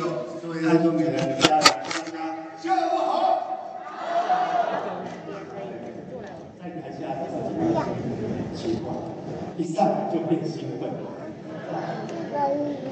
[0.00, 0.06] 秀，
[0.40, 2.16] 各位爱多美的家，大家
[2.58, 3.04] 下午好。
[6.58, 7.84] 在台下都是这样
[8.56, 8.96] 情况，
[9.58, 10.88] 一上来就变兴奋。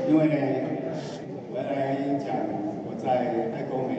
[0.07, 0.35] 因为呢，
[1.51, 1.73] 我来
[2.23, 2.37] 讲
[2.85, 3.09] 我在
[3.57, 3.91] 爱多美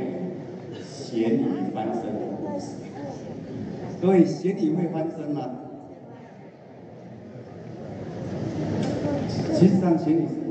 [0.83, 2.75] 咸鱼翻身的故事。
[3.99, 5.49] 各位，咸鱼会翻身吗？
[9.55, 10.48] 其实上，咸鱼是。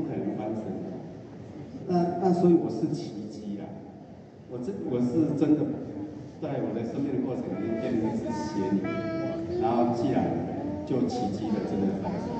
[1.89, 3.65] 那那所以我是奇迹啦，
[4.49, 5.65] 我真我是真的。
[6.41, 8.79] 在我的生命的过程里面，变成一只咸鱼，
[9.59, 10.23] 然后既然
[10.87, 12.31] 就奇迹的真的发生，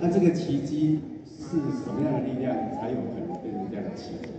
[0.00, 4.30] 那这个奇迹是什么样的力量才有可能变成这样的奇迹？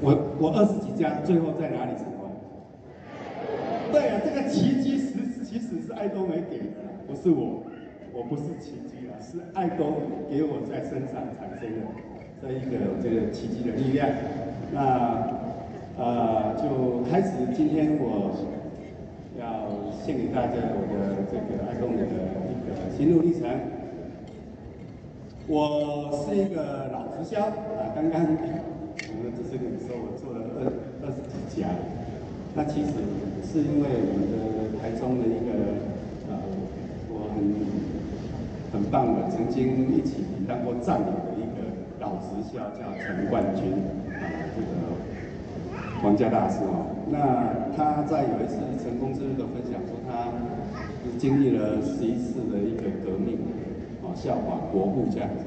[0.00, 2.30] 我我二十几家最后在哪里成功？
[3.90, 7.64] 对啊，这个奇迹实其实是爱多美给的，不是我，
[8.14, 9.94] 我不是奇迹啊，是爱多
[10.30, 11.82] 给我在身上产生的
[12.40, 14.08] 这一个这个奇迹的力量，
[14.72, 15.38] 那。
[15.98, 18.30] 呃，就开始今天我
[19.34, 19.66] 要
[20.06, 23.50] 献给大家我的这个爱动的一个心路历程。
[25.48, 30.70] 我是一个老直销啊，刚刚我们只是跟你说我做了二
[31.02, 31.66] 二十几家，
[32.54, 32.92] 那其实
[33.42, 35.50] 是因为我们的台中的一个
[36.30, 36.38] 呃，
[37.10, 37.42] 我很
[38.70, 41.37] 很棒的，曾经一起当过战友的
[42.00, 43.72] 老直销叫陈冠军
[44.14, 44.22] 啊，
[44.54, 44.68] 这个。
[46.02, 47.18] 王家大师哦，那
[47.74, 50.30] 他在有一次成功之路的分享说，他
[51.18, 53.34] 经历了十一次的一个革命，
[54.06, 55.42] 哦，效法国父这样子。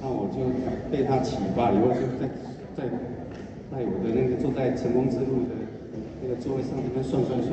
[0.00, 0.48] 那我就
[0.88, 2.24] 被他启发以后，就在
[2.72, 2.88] 在
[3.68, 5.52] 在我的那个坐在成功之路的
[6.24, 7.52] 那个座位上这边算算算，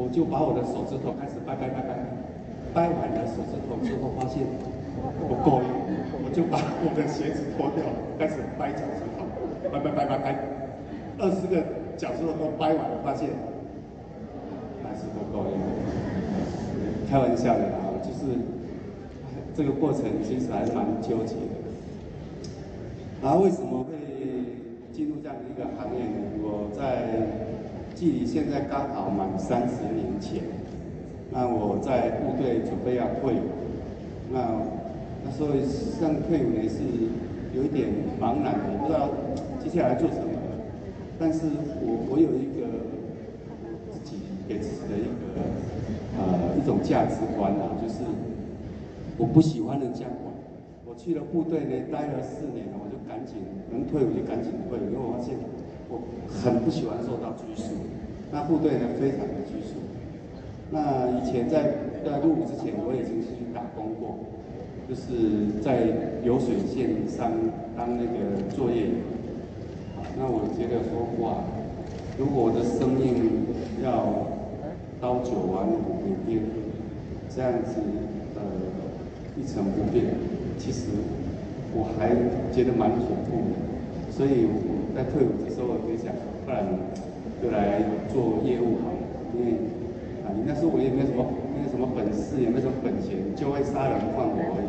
[0.00, 1.92] 我就把我的手指头开始掰掰掰掰，
[2.72, 4.48] 掰完了手指头之后发现
[5.28, 5.83] 不够用，
[6.24, 7.84] 我就把我的鞋子脱掉，
[8.18, 9.28] 开始掰脚趾头，
[9.70, 10.38] 掰掰掰掰掰。
[11.18, 11.62] 二十个
[11.96, 13.28] 脚趾头都掰完了，发现
[14.82, 15.54] 还是不够用。
[17.08, 18.34] 开玩笑的啊，就是
[19.54, 21.54] 这个过程其实还是蛮纠结的。
[23.22, 23.94] 然后为什么会
[24.92, 26.16] 进入这样的一个行业呢？
[26.42, 27.06] 我在
[27.94, 30.42] 距离现在刚好满三十年前，
[31.30, 33.46] 那我在部队准备要退伍，
[34.32, 34.60] 那
[35.24, 36.84] 那时候实际上退伍呢是
[37.56, 37.88] 有一点
[38.20, 39.10] 茫然的，不知道
[39.62, 40.30] 接下来做什么。
[41.18, 41.46] 但是
[41.80, 42.66] 我我有一个
[43.90, 45.40] 自己给自己的一个
[46.18, 48.02] 呃一种价值观啊，就是
[49.16, 50.34] 我不喜欢人家管。
[50.84, 53.36] 我去了部队呢，待了四年，我就赶紧
[53.70, 55.38] 能退伍就赶紧退，因为我发现
[55.88, 57.78] 我很不喜欢受到拘束。
[58.30, 59.78] 那部队呢，非常的拘束。
[60.70, 64.18] 那以前在在入伍之前，我也曾经去打工过，
[64.88, 65.84] 就是在
[66.22, 67.32] 流水线上
[67.76, 68.94] 当那个作业员。
[70.16, 71.42] 那我觉得说哇，
[72.18, 73.46] 如果我的生命
[73.82, 74.28] 要
[75.00, 76.42] 朝九晚五每天
[77.34, 77.80] 这样子
[78.36, 78.40] 呃
[79.36, 80.04] 一成不变，
[80.58, 80.86] 其实
[81.74, 82.14] 我还
[82.54, 84.12] 觉得蛮恐怖的。
[84.12, 86.14] 所以我在退伍的时候，我就想，
[86.46, 86.62] 不然
[87.42, 89.00] 就来做业务好了。
[89.34, 89.58] 因为
[90.22, 91.26] 啊，你那时候我也没有什么
[91.64, 94.68] 有什么本事，也没有什么本钱，就会杀人放火而已。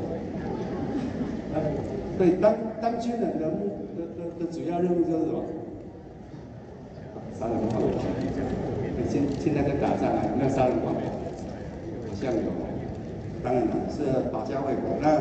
[2.18, 3.84] 对，当当军人的目。
[3.96, 4.04] 的
[4.40, 5.44] 的主要任务就是什么？
[7.40, 7.88] 杀人放火。
[9.08, 11.00] 现现在在打仗啊，有没有杀人放火？
[12.08, 12.52] 好像有。
[13.44, 15.00] 当然了，是保家卫国。
[15.00, 15.16] 那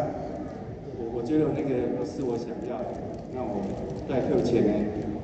[0.98, 2.91] 我我觉得那个不是我想要的。
[3.34, 3.62] 那我
[4.08, 4.72] 在退伍前呢，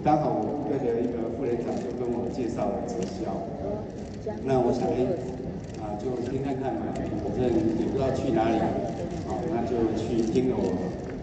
[0.04, 3.34] 刚好我部队的一个副连长就跟我介绍了直销。
[4.44, 5.39] 那我想哎，啊
[6.00, 8.56] 就听看看嘛，反正也不知道去哪里，
[9.28, 10.72] 好那就去听了我。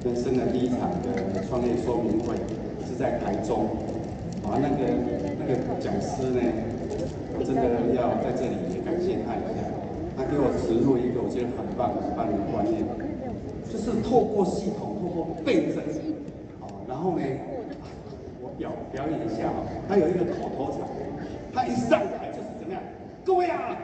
[0.05, 2.37] 人生的第一场的创业说明会
[2.87, 3.65] 是在台中，
[4.45, 4.87] 啊，那个
[5.35, 6.39] 那个讲师呢，
[7.35, 9.67] 我真的要在这里也感谢他一下，
[10.15, 12.85] 他给我植入一个我觉得很棒很棒的观念，
[13.67, 15.83] 就是透过系统，透过倍增，
[16.61, 17.25] 好，然后呢，
[18.39, 19.59] 我表表演一下啊，
[19.89, 20.87] 他有一个口头禅，
[21.51, 22.79] 他一上台就是怎么样，
[23.25, 23.75] 各位啊，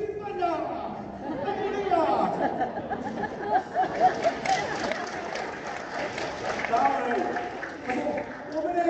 [0.00, 0.96] 兴奋啊，
[1.28, 1.28] 努
[1.76, 2.32] 力啊。
[6.70, 6.72] 然，
[8.54, 8.80] 我们呢，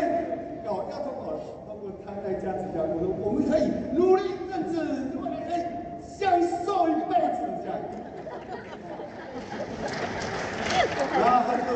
[0.65, 1.35] 要要通过
[1.67, 3.61] 通过他在家指教，我说我们可以
[3.93, 5.59] 努力认真，我们可以
[6.07, 6.31] 享
[6.65, 7.75] 受一辈子这样。
[11.19, 11.67] 然后他就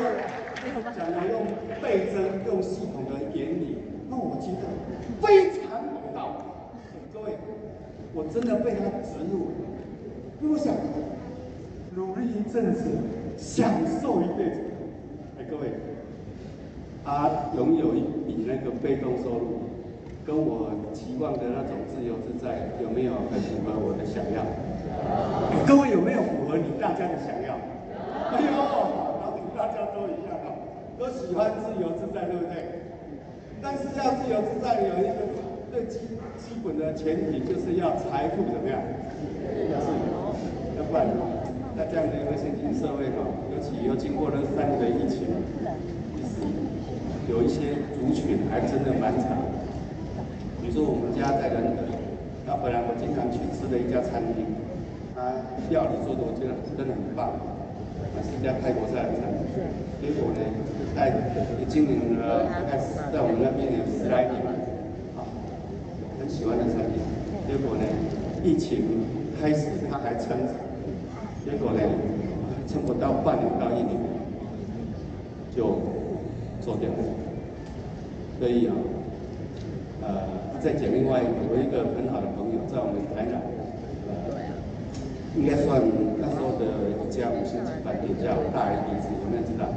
[0.97, 1.35] 讲了用
[1.81, 2.15] 倍增、
[2.45, 4.63] 用系统的原理，那我觉得
[5.21, 6.39] 非常有道理。
[7.13, 7.35] 各位，
[8.13, 9.55] 我真的被他植入了，
[10.41, 10.75] 因为我想
[11.95, 12.83] 努力一阵子，
[13.37, 13.71] 享
[14.01, 14.59] 受一辈子。
[15.39, 15.71] 哎，各位。
[17.05, 19.71] 他拥有一笔那个被动收入，
[20.25, 24.43] 跟我期望的那种自由自在，有没有很符合我的想要？
[25.65, 27.55] 各位有没有符合你大家的想要？
[28.35, 28.51] 哎呦，
[29.21, 30.59] 老底大家都一样啊，
[30.99, 32.83] 都喜欢自由自在，对不对？
[33.61, 35.23] 但是要自由自在，有一个
[35.75, 35.99] 最基
[36.39, 38.79] 基本的前提，就是要财富怎么样？
[38.79, 40.31] 要自由，
[40.79, 41.03] 要不然，
[41.75, 45.27] 在这样的一个现今社会哈，尤其又经过了三年的疫情，
[46.15, 46.47] 其实
[47.27, 49.35] 有一些族群还真的蛮惨。
[50.63, 51.83] 比如说我们家在仁德，
[52.47, 54.47] 那本来我经常去吃的一家餐厅，
[55.11, 55.35] 他
[55.69, 57.35] 料理做的我觉得真的很棒。
[58.23, 59.59] 是一家泰国菜的餐厅，
[59.99, 60.39] 结果呢，
[60.95, 61.11] 在
[61.67, 62.79] 经营了大概
[63.11, 64.39] 在我们那边有十来年，
[66.45, 67.01] 喜欢的餐厅。
[67.49, 67.83] 结果呢，
[68.43, 68.85] 疫情
[69.41, 70.53] 开始他还撑着，
[71.43, 71.81] 结果呢，
[72.67, 73.97] 撑不到半年到一年
[75.55, 75.81] 就
[76.61, 77.01] 做掉了。
[78.37, 78.75] 所以啊，
[80.03, 83.41] 呃，再讲另外一个，我一个很好的朋友在我们台南。
[84.05, 84.13] 呃
[85.35, 85.81] 应该算
[86.15, 86.63] 那时候的
[86.95, 89.67] 一家五星级饭店，叫大 A 地址，有没有知道？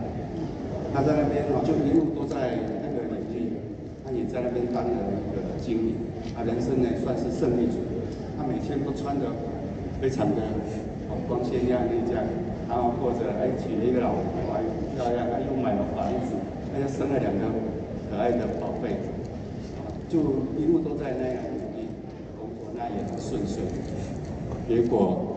[0.95, 3.59] 他在那边哦，就一路都在那个领域，
[4.07, 5.99] 他也在那边当了一个经理，
[6.35, 7.79] 他人生呢算是胜利组，
[8.37, 9.27] 他每天都穿得
[10.01, 10.43] 非常的
[11.09, 12.25] 哦光鲜亮丽这样，
[12.69, 14.23] 然后或者还娶了一个老婆，
[14.95, 16.35] 漂亮，又买了房子，
[16.73, 17.51] 还又生了两个
[18.11, 18.97] 可爱的宝贝，
[20.09, 20.19] 就
[20.59, 21.89] 一路都在那样努力
[22.39, 23.63] 工作，那也很顺遂，
[24.69, 25.35] 结果。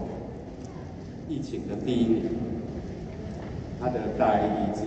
[1.30, 2.25] 疫情的第一年，
[3.80, 4.81] 他的大 A 意志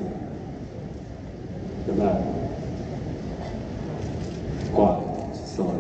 [1.87, 2.21] 怎么了？
[5.57, 5.73] 说了，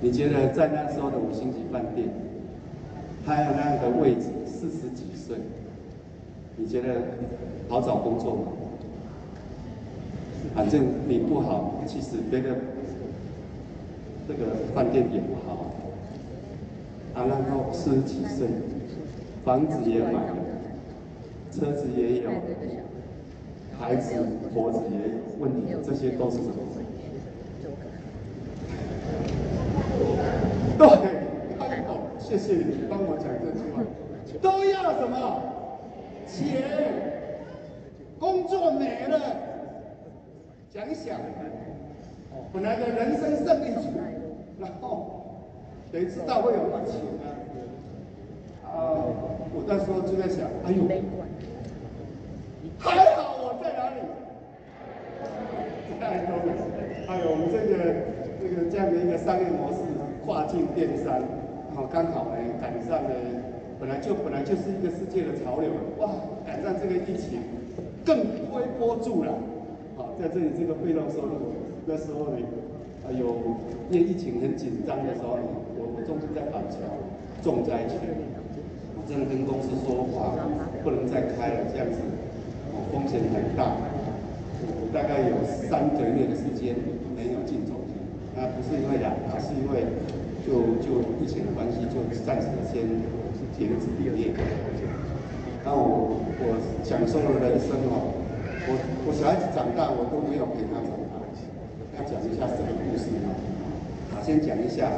[0.00, 2.08] 你觉得在那时候的五星级饭店，
[3.24, 5.36] 他有那样的位置，四十几岁，
[6.56, 6.94] 你觉得
[7.68, 8.42] 好找工作吗？
[10.54, 12.56] 反正你不好，其实别的
[14.26, 15.74] 这个饭店也不好。
[17.14, 18.46] 啊，然后四十几岁。
[19.42, 20.36] 房子也买了，
[21.50, 22.30] 车子也有，
[23.78, 24.14] 孩子、
[24.52, 26.54] 婆子也有，问你这些都是什么？
[30.76, 30.86] 对，
[31.58, 31.96] 太好，
[32.30, 33.82] 谢谢你帮我讲这句话。
[34.40, 35.42] 都要什么？
[36.28, 36.62] 钱，
[38.20, 39.18] 工作没了，
[40.72, 41.18] 想想，
[42.52, 43.90] 本来的人生胜利组，
[44.60, 45.42] 然后
[45.90, 47.26] 谁知道会有多钱呢？
[48.62, 49.02] 啊，
[49.52, 50.86] 我那时候就在想，哎呦，
[52.78, 53.96] 还好我在哪里？
[55.98, 56.38] 在安东。
[57.08, 57.74] 哎呦，我们这个
[58.40, 59.78] 这个这样的一个商业模式，
[60.24, 61.20] 跨境电商，
[61.80, 63.10] 好刚好呢赶上了，
[63.80, 66.12] 本来就本来就是一个世界的潮流，哇，
[66.44, 67.40] 赶上这个疫情，
[68.04, 69.32] 更推波助澜。
[69.96, 71.56] 好，在这里这个被动收入，
[71.86, 72.36] 那时候呢，
[73.08, 73.32] 哎呦，
[73.88, 76.76] 因为疫情很紧张的时候呢，我我重心在板桥
[77.40, 77.96] 重灾区。
[79.08, 80.36] 真的跟公司说话，
[80.84, 81.96] 不能再开了，这样子，
[82.92, 83.72] 风险很大。
[84.60, 86.76] 我大概有三个月的时间
[87.16, 87.96] 没有进总机，
[88.36, 89.82] 那不是因为懒，而是因为
[90.46, 92.82] 就就疫情的关系，就暂时先
[93.56, 94.32] 停止营业。
[95.64, 98.16] 那我我享受了人生哦，
[98.66, 98.70] 我
[99.06, 101.20] 我小孩子长大，我都没有陪他长大。
[101.96, 103.28] 要讲一下什么故事呢？
[104.14, 104.90] 好，先讲一下，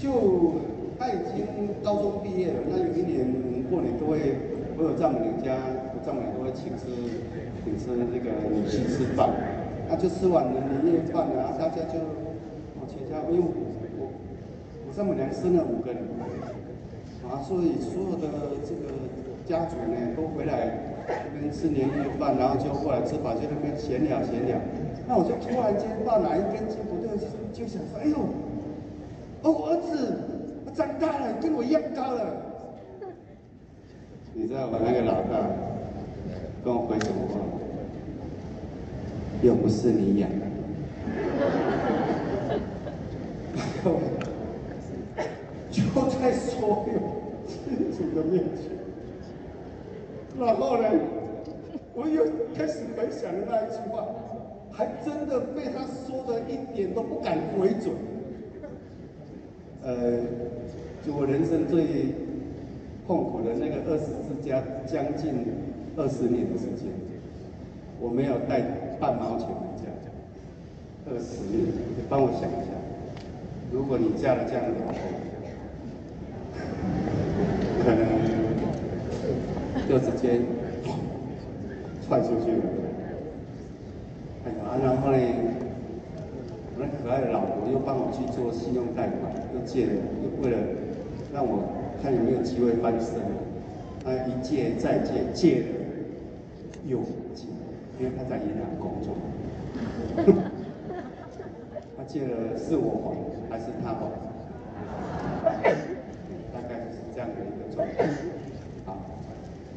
[0.00, 0.66] 就。
[1.00, 1.46] 他已经
[1.80, 3.24] 高中毕业了，那有一年
[3.70, 4.18] 过年都会，
[4.76, 5.54] 我有丈母娘家，
[5.94, 6.90] 我丈母娘都会请吃，
[7.62, 9.30] 请吃那个女婿吃饭，
[9.88, 12.02] 那就吃完了年夜饭了，大家就，
[13.08, 13.50] 家，因为我
[13.98, 14.12] 我
[14.86, 16.04] 我丈母娘生了五个人，
[17.26, 18.28] 啊，所以所有的
[18.62, 18.92] 这个
[19.48, 24.58] 家族呢都回来这边吃年夜饭，然后就过来吃饭，就那边闲聊闲聊，
[25.08, 28.16] 那我就突然间到哪一根筋不对，就就想说，哎呦，
[29.42, 30.14] 哦，我儿子。
[30.74, 32.36] 长大了，跟我一样高了。
[34.32, 35.42] 你知道我那个老大
[36.62, 37.40] 跟我回什么话？
[39.42, 40.46] 又不是你养的。
[43.82, 43.98] 各位，
[45.70, 45.82] 就
[46.20, 46.98] 在所有
[47.46, 48.70] 亲戚的面前，
[50.38, 50.88] 然后呢，
[51.94, 54.04] 我又开始回想那一句话，
[54.72, 57.92] 还真的被他说的一点都不敢回嘴。
[59.82, 60.20] 呃。
[61.06, 62.12] 就我人生最
[63.06, 65.32] 痛苦的那个二十四加将近
[65.96, 66.88] 二十年的时间，
[68.00, 68.60] 我没有带
[69.00, 69.84] 半毛钱回家。
[71.06, 71.64] 二十年，
[71.96, 72.72] 你帮我想一下，
[73.70, 74.98] 如果你嫁了这样的老婆，
[77.84, 78.00] 可能
[79.88, 80.40] 就直接
[82.06, 82.62] 踹出去了。
[84.64, 85.18] 啊，然后呢，
[86.76, 90.56] 我那可爱的老婆又帮我去做信用贷款，又借了，又为了
[91.32, 91.68] 让我
[92.02, 93.20] 看有没有机会翻身，
[94.04, 95.66] 他一借再借，借了
[96.86, 96.98] 又
[97.34, 97.46] 借，
[97.98, 99.14] 因为他在银行工作，
[102.08, 103.14] 借了是我
[103.50, 104.08] 还还是他还？
[106.52, 108.08] 大概就是这样的一个状态。
[108.86, 108.96] 好，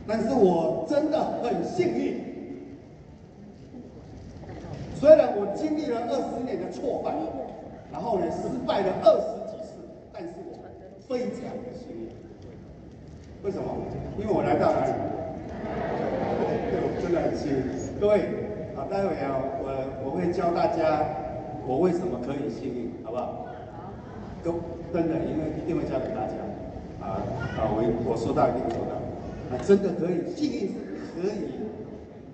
[0.08, 2.24] 但是我真的很幸运。
[4.96, 7.12] 虽然我经历了二十年的挫败，
[7.92, 9.74] 然后呢，失败了二十几次，
[10.14, 10.58] 但是我
[11.10, 12.08] 非常的幸运。
[13.44, 13.76] 为什么？
[14.18, 14.94] 因为我来到哪里？
[16.72, 17.64] 对， 我真的很幸运。
[18.00, 18.22] 各位，
[18.76, 19.66] 好，待会啊，我
[20.06, 21.04] 我会教大家
[21.68, 23.46] 我为什么可以幸运，好不好？
[24.44, 24.56] 都
[24.92, 26.34] 真的，因为一定会教给大家。
[27.02, 27.22] 啊
[27.58, 28.94] 啊，我我说到一定做到。
[29.50, 31.60] 啊，真的可以，幸运是可以，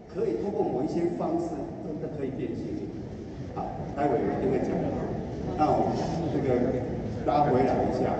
[0.08, 1.48] 可以通过某一些方式。
[1.88, 2.88] 真的可以变幸运，
[3.56, 3.66] 好，
[3.96, 4.70] 待会一定会讲。
[5.58, 5.90] 那我
[6.32, 6.54] 这个
[7.26, 8.14] 拉回来一下，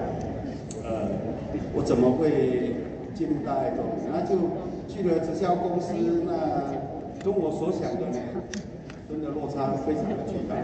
[0.84, 1.12] 呃，
[1.76, 2.74] 我怎么会
[3.14, 3.84] 进入大爱中？
[4.12, 4.36] 那就
[4.88, 5.94] 去了直销公司，
[6.26, 6.74] 那
[7.24, 8.18] 跟我所想的呢，
[9.08, 10.56] 真的落差非常的巨大。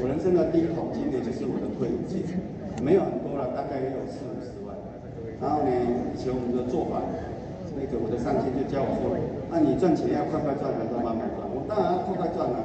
[0.00, 2.24] 我人生的第一桶金呢，就是我的退伍金，
[2.80, 4.72] 没有很多了，大概也有四五十万。
[5.36, 5.70] 然后呢，
[6.08, 7.04] 以前我们的做法，
[7.76, 9.12] 那个我的上级就教我说，
[9.52, 11.44] 那你赚钱要快快赚，还是慢慢赚？
[11.52, 12.64] 我当然要快快赚了，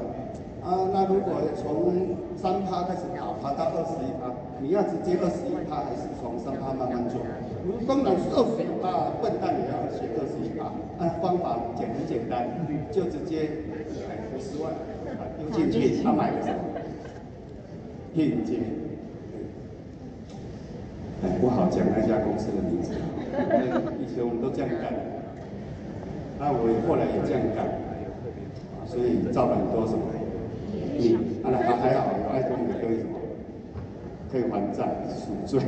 [0.63, 1.91] 啊，那如果从
[2.39, 4.31] 三趴开始跑，爬到二十一趴，
[4.63, 7.19] 你要直接二十一趴，还是从三趴慢慢做？
[7.84, 10.72] 当然是二十一趴，笨蛋也要学二十一趴。
[11.03, 12.48] 按方法简很简单？
[12.89, 13.51] 就直接
[14.31, 14.72] 五十万
[15.51, 16.59] 进去，他买个什么？
[18.13, 18.61] 聘金。
[21.23, 22.93] 哎，不好讲那家公司的名字，
[23.99, 24.93] 以前我们都这样干。
[26.39, 27.65] 那我后来也这样干。
[28.85, 30.05] 所以造了很多什么？
[30.97, 33.19] 你啊，那还还好，有爱多美可以什么？
[34.31, 35.59] 可以还债赎罪。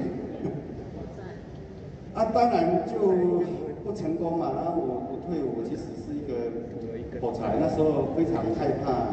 [2.13, 3.43] 啊，当然就
[3.83, 4.51] 不成功嘛。
[4.55, 9.09] 然后我我退伍，我其实是一个火柴，那时候非常害怕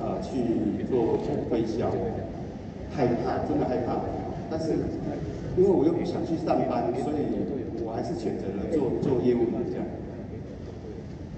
[0.00, 1.90] 呃去做推销，
[2.90, 4.00] 害怕，真的害怕。
[4.50, 4.72] 但是
[5.56, 9.40] 因为我又不想去上班，所以我还是选择了做做业务
[9.70, 9.84] 这样。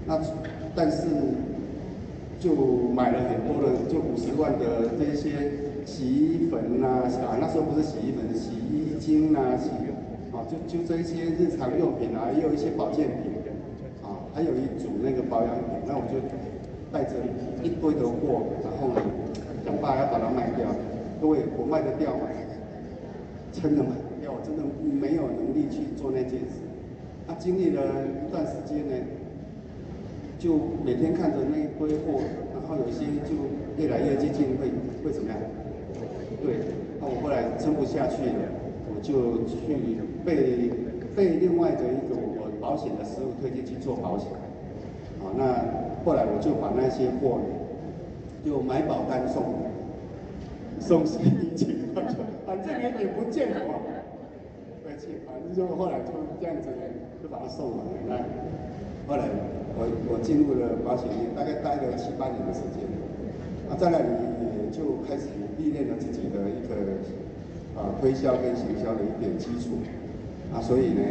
[0.05, 0.19] 那
[0.75, 1.07] 但是。
[2.41, 2.49] 就
[2.91, 5.29] 买了很多的，就五十万的这些
[5.85, 9.69] 洗衣粉呐，啊，那时候不是洗衣粉，洗衣精呐，洗，
[10.33, 13.29] 啊，就就这一些日常用品啊，也有一些保健品，
[14.01, 16.17] 啊，还有一组那个保养品，那我就
[16.91, 17.11] 带着
[17.63, 19.01] 一堆的货，然后呢，
[19.65, 20.67] 想办法要把它卖掉。
[21.21, 22.27] 各位，我卖得掉吗？
[23.51, 26.63] 真的卖不掉，我真的没有能力去做那件事。
[27.27, 27.81] 啊，经历了
[28.27, 28.93] 一段时间呢。
[30.41, 32.19] 就每天看着那一堆货，
[32.51, 33.37] 然后有些就
[33.77, 34.73] 越来越接近会
[35.05, 35.37] 会怎么样？
[36.41, 36.55] 对，
[36.99, 38.49] 那我后来撑不下去了，
[38.89, 39.77] 我就去
[40.25, 40.71] 被
[41.15, 44.29] 被另外的一个我保险的师傅推荐去做保险。
[45.21, 45.61] 啊，那
[46.03, 47.45] 后来我就把那些货呢
[48.45, 49.43] 就买保单送
[50.79, 51.77] 送洗衣机，
[52.45, 53.81] 反正也也不见我，
[54.87, 56.69] 而且反正就后来就这样子
[57.21, 58.17] 就把它送了，那
[59.07, 59.25] 后来。
[59.73, 62.83] 我我进入了保险业，大概待了七八年的时间，
[63.71, 64.05] 啊，在那里
[64.43, 66.75] 也就开始历练了自己的一个
[67.79, 69.79] 啊推销跟行销的一点基础，
[70.53, 71.01] 啊，所以呢，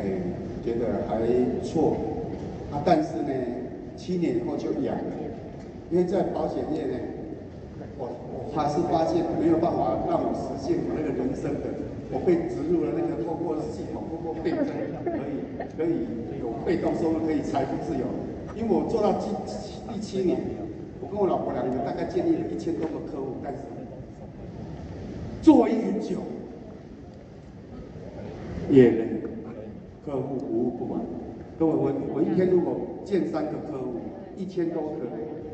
[0.00, 0.16] 哎，
[0.64, 1.94] 觉得还不错，
[2.72, 3.32] 啊，但是呢，
[4.00, 5.12] 七年以后就痒了，
[5.90, 6.96] 因为在保险业呢，
[7.98, 11.68] 我我还是发现没有办法让我实现我那个人生的，
[12.10, 14.72] 我被植入了那个透过系统，透过倍增
[15.04, 16.48] 可以可以有。
[16.64, 18.04] 被动收入可以财富自由，
[18.56, 19.28] 因为我做到第
[19.92, 20.38] 第七年，
[21.00, 23.60] 我跟我老婆两个人大概建立了一千多个客户，但是
[25.42, 26.18] 做越久，
[28.70, 29.06] 越累，
[30.04, 31.00] 客户服务不完。
[31.60, 34.00] 各位，我我一天如果见三个客户，
[34.34, 35.04] 一千多个，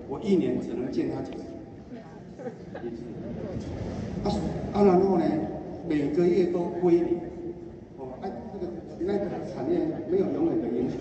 [0.09, 1.43] 我一年只能见他几次？
[4.23, 4.31] 啊
[4.73, 5.25] 啊，然后呢，
[5.89, 7.19] 每个月都归零。
[7.99, 8.73] 哦，哎，这个。
[8.99, 10.95] 那个产业没有永远的赢球，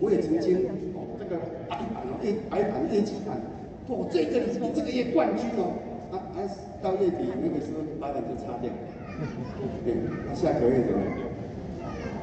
[0.00, 0.56] 我也曾经
[0.96, 1.36] 哦，这个
[1.68, 3.36] 白盘哦一白盘 A 级盘，
[3.88, 5.72] 哦，这个你这个月冠军哦，
[6.12, 6.36] 啊啊，
[6.82, 8.72] 到月底那个时候白板就擦掉，
[9.84, 9.94] 对，
[10.26, 10.92] 那下个月的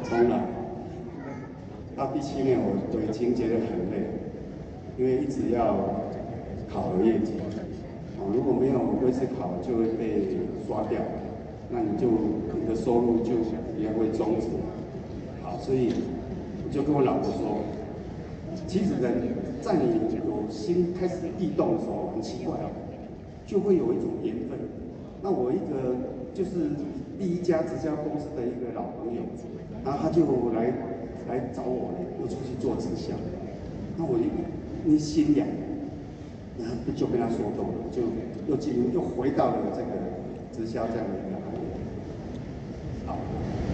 [0.04, 0.44] 重来，
[1.96, 4.10] 到第七年我我已经觉得很累，
[4.98, 5.78] 因为一直要
[6.72, 7.34] 考核业绩，
[8.18, 11.00] 啊，如果没有维持考就会被刷掉，
[11.70, 12.08] 那你就
[12.58, 13.34] 你的收入就
[13.78, 14.48] 也会终止。
[15.44, 15.94] 好所以
[16.66, 17.62] 我就跟我老婆说，
[18.66, 19.22] 其实人
[19.62, 22.74] 在你有心开始异动的时候，很奇怪哦，
[23.46, 24.58] 就会有一种缘分。
[25.22, 25.94] 那我一个
[26.34, 26.74] 就是
[27.20, 29.22] 第一家直销公司的一个老朋友，
[29.86, 30.74] 然后他就来
[31.30, 33.14] 来找我呢，又出去做直销。
[33.98, 34.30] 那我一
[34.84, 35.48] 你心痒，
[36.60, 38.02] 然后就被他说动了，就
[38.48, 39.92] 又进入又回到了这个
[40.52, 41.66] 直销这样的一个行业。
[43.06, 43.18] 好，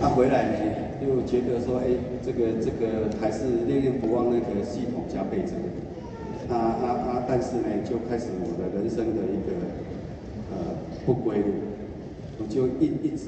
[0.02, 0.90] 他回来呢。
[1.00, 5.56] 又觉得说，哎，这个这个还是念念不忘那个系统加倍增，
[6.54, 7.24] 啊啊啊！
[7.26, 9.56] 但是呢，就开始我的人生的一个
[10.52, 10.76] 呃
[11.06, 11.46] 不归路，
[12.38, 13.28] 我就一一直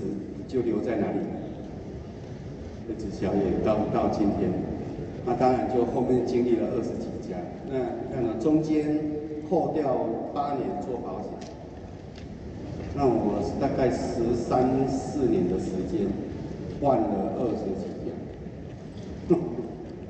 [0.50, 1.20] 就留在那里，
[2.92, 4.52] 一直宵夜到到今天。
[5.26, 7.38] 那当然就后面经历了二十几家，
[7.72, 9.00] 那你看呢，中间
[9.50, 9.96] 扣掉
[10.34, 11.32] 八年做保险，
[12.96, 16.08] 那我大概十三四年的时间。
[16.82, 18.10] 换了二十几家，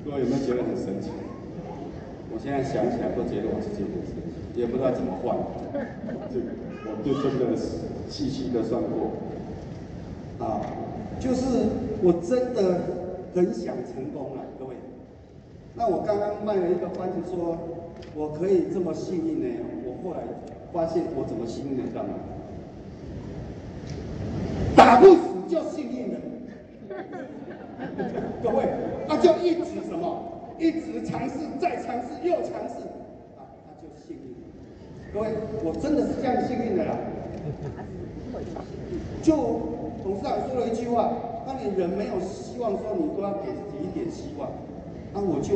[0.05, 1.09] 各位有没有觉得很神奇？
[2.31, 5.35] 我现在想起来都觉得我自己很神奇，也不知道怎么换。
[6.31, 6.45] 这个
[6.85, 7.57] 我就真的
[8.07, 9.11] 细细的算过，
[10.39, 10.63] 啊，
[11.19, 11.67] 就是
[12.03, 12.81] 我真的
[13.35, 14.75] 很想成功了，各位。
[15.75, 17.57] 那我刚刚卖了一个关子，说
[18.15, 19.47] 我可以这么幸运呢？
[19.85, 20.21] 我后来
[20.73, 22.09] 发现我怎么幸运的，知道吗？
[24.75, 26.19] 打不死就幸运了。
[28.43, 28.67] 各位，
[29.07, 30.23] 那就一直什么？
[30.57, 32.81] 一直尝试，再尝试，又尝试，
[33.37, 34.35] 啊，他就幸运。
[35.13, 35.29] 各位，
[35.63, 36.97] 我真的是这样幸运的啦。
[39.21, 39.35] 就
[40.03, 41.13] 董事长说了一句话：
[41.45, 44.49] 当你人没有希望说，你都要给自己一点希望。
[45.13, 45.55] 那我就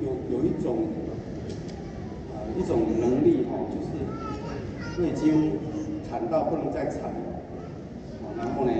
[0.00, 0.86] 有有一种
[2.30, 3.88] 啊一种能力哈，就是
[4.98, 5.58] 我已经
[6.08, 7.40] 惨到不能再惨了，
[8.38, 8.72] 然后呢，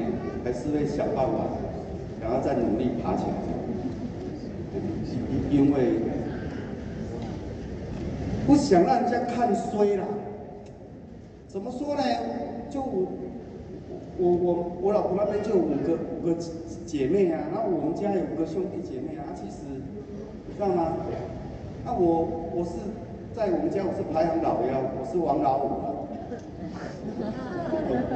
[0.45, 1.33] 还是会想办法。
[2.23, 3.35] 然后再努力爬起来，
[5.51, 5.99] 因为
[8.47, 10.07] 不想让人家看衰了。
[11.49, 12.03] 怎么说呢？
[12.71, 12.81] 就
[14.23, 16.33] 我我我老婆那边就五个五个
[16.87, 19.35] 姐妹啊，然后我们家有五个兄弟姐妹啊。
[19.35, 19.67] 其实
[20.47, 20.95] 你知道吗？
[21.85, 22.79] 那我我是
[23.35, 26.07] 在我们家我是排行老幺，我是王老五啊。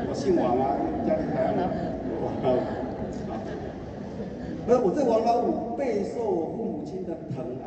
[0.06, 1.66] 我姓王啊，家里排行老
[2.22, 2.62] 王老五。
[4.68, 7.58] 而我这王老五备受我父母亲的疼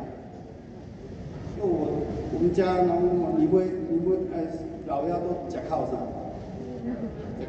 [1.58, 1.92] 就我
[2.32, 4.48] 我们家然后你会你会哎
[4.86, 6.00] 老幺都脚靠上，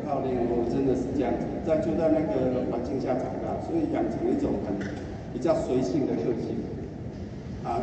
[0.05, 4.75] 靠练，我真的是这样子，在就在那个环境下长大，所以养成一种很
[5.33, 6.57] 比较随性的个性。
[7.63, 7.79] 啊，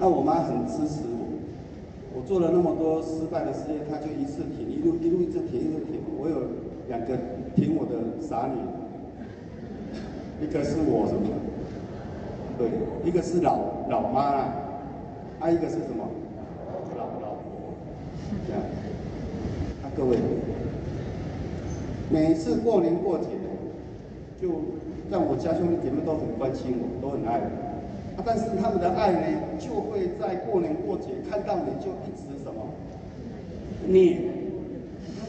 [0.00, 1.38] 那我妈很支持我，
[2.16, 6.00] 我做了那么多失败的事业，她就一次挺，一路一路一直挺一直挺。
[6.18, 6.42] 我有
[6.88, 7.18] 两个
[7.54, 8.56] 挺我的傻女。
[10.40, 11.28] 一个是我什么？
[12.56, 12.70] 对，
[13.04, 13.58] 一个是老
[13.90, 14.54] 老妈啊，
[15.40, 16.08] 还、啊、一个是什么？
[16.96, 17.74] 老老婆。
[18.46, 18.62] 这样，
[19.82, 20.16] 啊，各位，
[22.10, 23.26] 每次过年过节，
[24.40, 24.48] 就
[25.10, 28.22] 让我家兄弟姐妹都很关心我，都很爱我。
[28.24, 29.18] 但是他们的爱呢，
[29.58, 32.66] 就会在过年过节看到你就一直什么？
[33.86, 34.30] 你，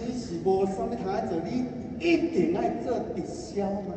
[0.05, 1.65] 你是无上面躺在这里，
[1.99, 3.93] 一定爱做直销吗？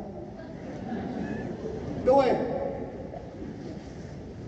[2.04, 2.34] 各位，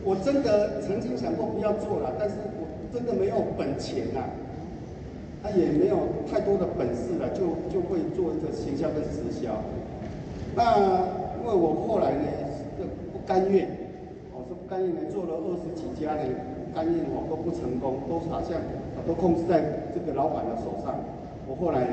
[0.05, 4.21] 我真的曾经想过不要做了，但是我真的没有本钱呐，
[5.45, 9.53] 他也没有太多的本事了，就就会做一个行销跟直销。
[10.57, 10.81] 那
[11.37, 12.25] 因为我后来呢，
[13.13, 13.69] 不甘愿，
[14.33, 16.25] 我是不甘愿呢，做了二十几家呢，
[16.65, 18.57] 不甘愿我都不成功，都好像
[19.07, 20.97] 都控制在这个老板的手上。
[21.45, 21.85] 我后来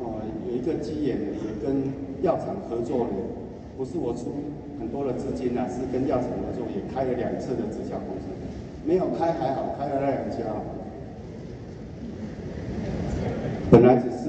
[0.00, 1.92] 哦，有一个机缘呢，也跟
[2.24, 3.12] 药厂合作了，
[3.76, 4.32] 不是我出。
[4.80, 8.32] 很多的资金呢、啊，是跟药厂合作，也开了两次的直销公司，
[8.88, 10.48] 没有开还好，开了那两家，
[13.70, 14.28] 本来只是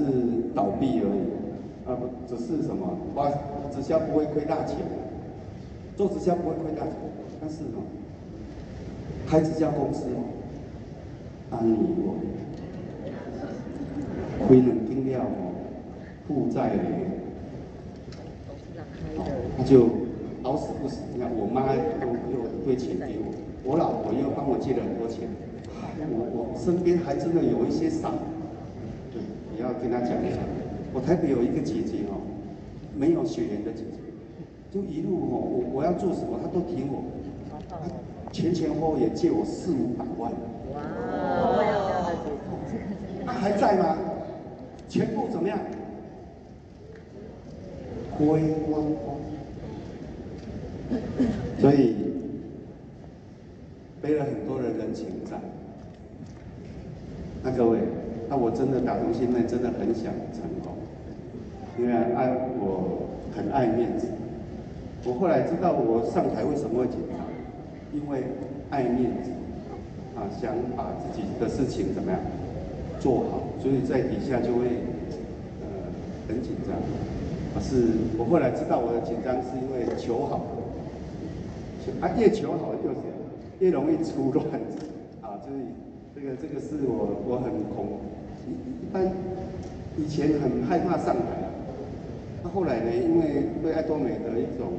[0.54, 3.28] 倒闭而已，啊不，只是什么，花
[3.74, 4.76] 直销不会亏大钱，
[5.96, 6.92] 做直销不会亏大钱，
[7.40, 7.78] 但是呢，
[9.26, 10.04] 开直销公司，
[11.50, 12.14] 安你我，
[14.46, 15.20] 亏能听料，
[16.28, 16.80] 负债累，
[19.16, 19.24] 好，
[19.58, 19.88] 那就。
[20.44, 21.80] 好死不死，你看我妈又
[22.34, 23.30] 又一堆钱给我，
[23.62, 25.28] 我老婆又帮我借了很多钱，
[26.10, 28.10] 我我身边还真的有一些傻，
[29.62, 30.38] 要跟他讲一下。
[30.92, 32.20] 我台北有一个姐姐哦，
[32.96, 33.98] 没有血缘的姐姐，
[34.70, 37.04] 就一路哦，我我要做什么她都挺我，
[38.30, 40.30] 前前后后也借我四五百万。
[40.74, 40.82] 哇，
[41.56, 42.30] 我要这样的姐
[42.70, 43.24] 姐。
[43.24, 43.96] 她还在吗？
[44.88, 45.58] 全部怎么样？
[48.18, 49.16] 亏光光。
[51.58, 51.96] 所以，
[54.02, 55.40] 背了很多的人情债。
[57.42, 57.78] 那各位，
[58.32, 60.72] 那我真的打从心内真的很想成功，
[61.78, 63.04] 因为爱我
[63.36, 64.06] 很爱面子。
[65.04, 67.20] 我后来知道我上台为什么会紧张，
[67.92, 68.24] 因为
[68.70, 69.28] 爱面子
[70.16, 72.18] 啊，想把自己的事情怎么样
[72.98, 74.80] 做好，所以在底下就会
[75.60, 75.92] 呃
[76.26, 76.72] 很紧张。
[77.60, 77.84] 是
[78.16, 80.40] 我后来知道我的紧张是因为求好，
[82.00, 84.88] 啊越求好越越容易出乱子
[85.20, 85.68] 啊，所以
[86.14, 88.00] 这个这个是我我很恐
[88.46, 88.50] 一
[88.84, 89.12] 一般
[89.96, 91.48] 以前很害怕上台啊，
[92.42, 94.72] 那后来呢，因为对爱多美的一种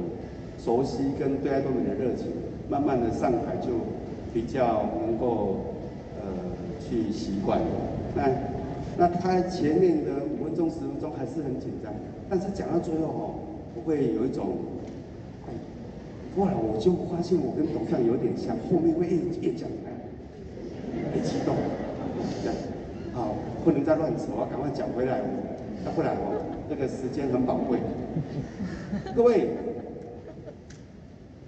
[0.58, 2.26] 熟悉跟对爱多美的热情，
[2.68, 3.68] 慢慢的上台就
[4.32, 5.58] 比较能够
[6.20, 6.26] 呃
[6.80, 7.60] 去习惯。
[8.14, 8.28] 那
[8.96, 11.92] 那他前面的五分钟十分钟还是很紧张。
[12.30, 13.34] 但是讲到最后哦，
[13.76, 14.56] 我会有一种，
[15.46, 15.52] 哎，
[16.36, 19.68] 后来我就发现我跟董事长有点像，后面会越越讲，
[21.14, 21.54] 越激动，
[22.42, 22.56] 这样，
[23.12, 25.20] 好，不能再乱扯，我要赶快讲回来，
[25.86, 27.78] 要不然哦，这个时间很宝贵。
[29.16, 29.48] 各位，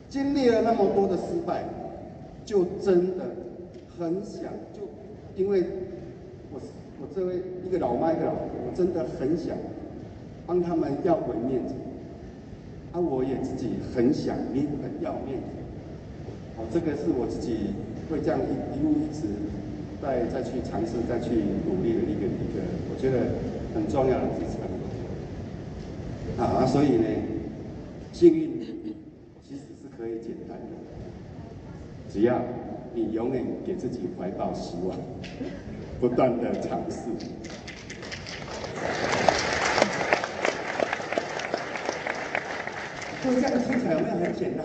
[0.09, 1.65] 经历了那么多的失败，
[2.45, 3.25] 就真的
[3.99, 4.81] 很想，就
[5.37, 5.63] 因为
[6.51, 6.61] 我
[7.01, 9.57] 我这位一个老妈一个老婆，我真的很想。
[10.49, 11.75] 帮他们要回面子，
[12.93, 15.59] 啊，我也自己很想，也很要面子，
[16.57, 17.75] 好，这个是我自己
[18.09, 19.27] 会这样一一路一直
[20.03, 21.31] 再再去尝试、再去
[21.67, 23.19] 努力的一个一个，我觉得
[23.75, 24.61] 很重要的支撑。
[26.39, 27.07] 啊，所以呢，
[28.13, 28.61] 幸运
[29.43, 30.77] 其实是可以简单的，
[32.13, 32.41] 只要
[32.95, 34.97] 你永远给自己怀抱希望，
[36.01, 36.97] 不断的尝试。
[43.23, 44.65] 这样听起来有没有很简单？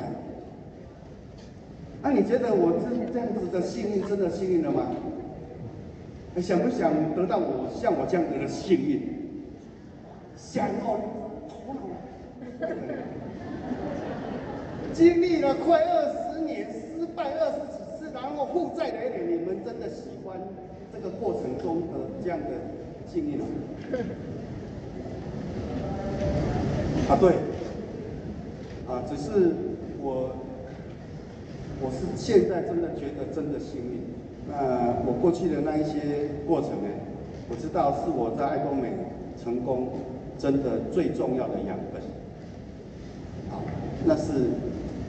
[2.04, 4.88] 那、你觉得我这这样子的幸运，真的幸运了吗？
[6.40, 9.02] 想不想得到我像我这样子的幸运？
[10.38, 11.00] 想哦，
[11.50, 11.82] 头脑。
[14.94, 20.40] 经历了快二十年，失败二十几次，然后负债累累，你们真的喜欢
[20.94, 21.88] 这个过程中的
[22.24, 22.46] 这样的
[23.12, 23.46] 幸运吗？
[27.10, 27.34] 啊，对。
[28.88, 29.54] 啊，只是
[30.02, 30.36] 我，
[31.80, 34.02] 我是现在真的觉得真的幸运。
[34.50, 36.90] 那我过去的那一些过程呢，
[37.50, 38.90] 我知道是我在爱多美
[39.42, 39.90] 成功
[40.38, 42.02] 真的最重要的养分。
[43.50, 43.62] 好，
[44.06, 44.50] 那是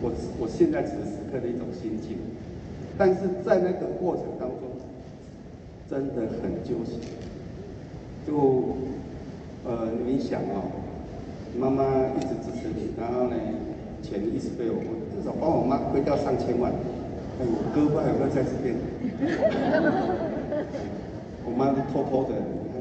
[0.02, 2.18] 我我现在此时此刻的一种心境。
[2.98, 4.68] 但是在那个过程当中，
[5.88, 7.00] 真的很揪心。
[8.26, 8.76] 就
[9.64, 10.70] 呃，你想哦，
[11.58, 11.82] 妈妈
[12.16, 13.36] 一直支持你，然后呢？
[14.02, 16.72] 钱一直被我，我至少帮我妈亏掉上千万。
[17.38, 18.74] 哎，我哥不还有没有在这边？
[21.44, 22.74] 我妈就偷偷的，你看。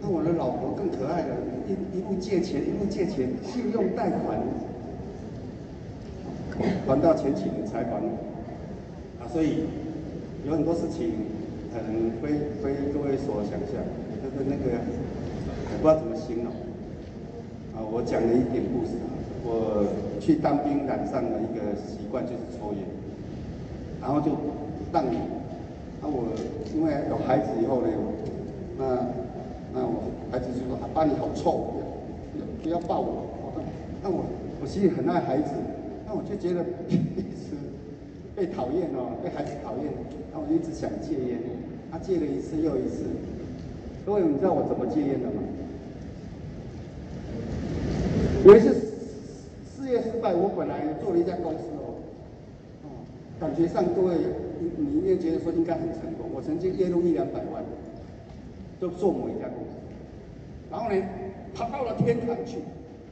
[0.00, 4.38] 那我的老婆更可爱了，一一路借钱，一路借钱，信用贷款，
[6.86, 7.96] 还到前几年才还。
[9.20, 9.64] 啊，所以
[10.46, 11.12] 有很多事情
[11.74, 13.82] 可能非非各位所想象，
[14.22, 14.78] 就是那个
[15.74, 16.46] 我不知道怎么形容。
[17.74, 18.92] 啊，我讲了一点故事。
[19.50, 19.86] 我
[20.20, 22.82] 去当兵染上了一个习惯，就是抽烟，
[24.00, 24.30] 然后就
[24.92, 25.18] 当你，
[26.00, 26.28] 那我
[26.74, 27.88] 因为有孩子以后呢，
[28.78, 28.84] 那
[29.74, 31.74] 那我孩子就说：“爸，你好臭，
[32.32, 33.26] 不要不要抱我。”
[34.02, 34.24] 那我
[34.62, 35.50] 我心里很爱孩子，
[36.06, 37.56] 那我就觉得一直
[38.36, 39.92] 被讨厌哦，被孩子讨厌，
[40.32, 41.38] 那我就一直想戒烟，
[41.90, 43.04] 他戒了一次又一次。
[44.06, 45.42] 各位，你知道我怎么戒烟的吗？
[48.46, 48.74] 有一次。
[49.78, 51.87] 事业失败，我本来做了一家公司哦，
[53.40, 54.16] 感觉上各位
[54.60, 56.28] 你你应该觉得说应该很成功。
[56.34, 57.62] 我曾经月入一两百万，
[58.80, 59.76] 就做某一家公司，
[60.70, 61.02] 然后呢，
[61.54, 62.58] 跑到了天堂去，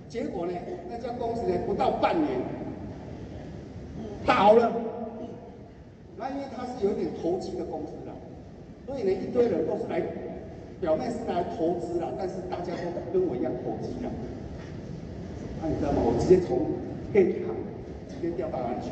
[0.08, 0.52] 结果呢，
[0.90, 2.40] 那家公司呢不到半年
[4.24, 4.72] 倒了。
[6.18, 8.14] 那因为它是有点投机的公司啦，
[8.86, 10.02] 所以呢一堆人都是来，
[10.80, 12.72] 表面是来投资啦，但是大家
[13.12, 14.10] 都跟我一样投机啦。
[15.62, 15.98] 那、你知道吗？
[16.04, 16.72] 我直接从
[17.12, 17.54] 电行
[18.08, 18.90] 直接掉到那去。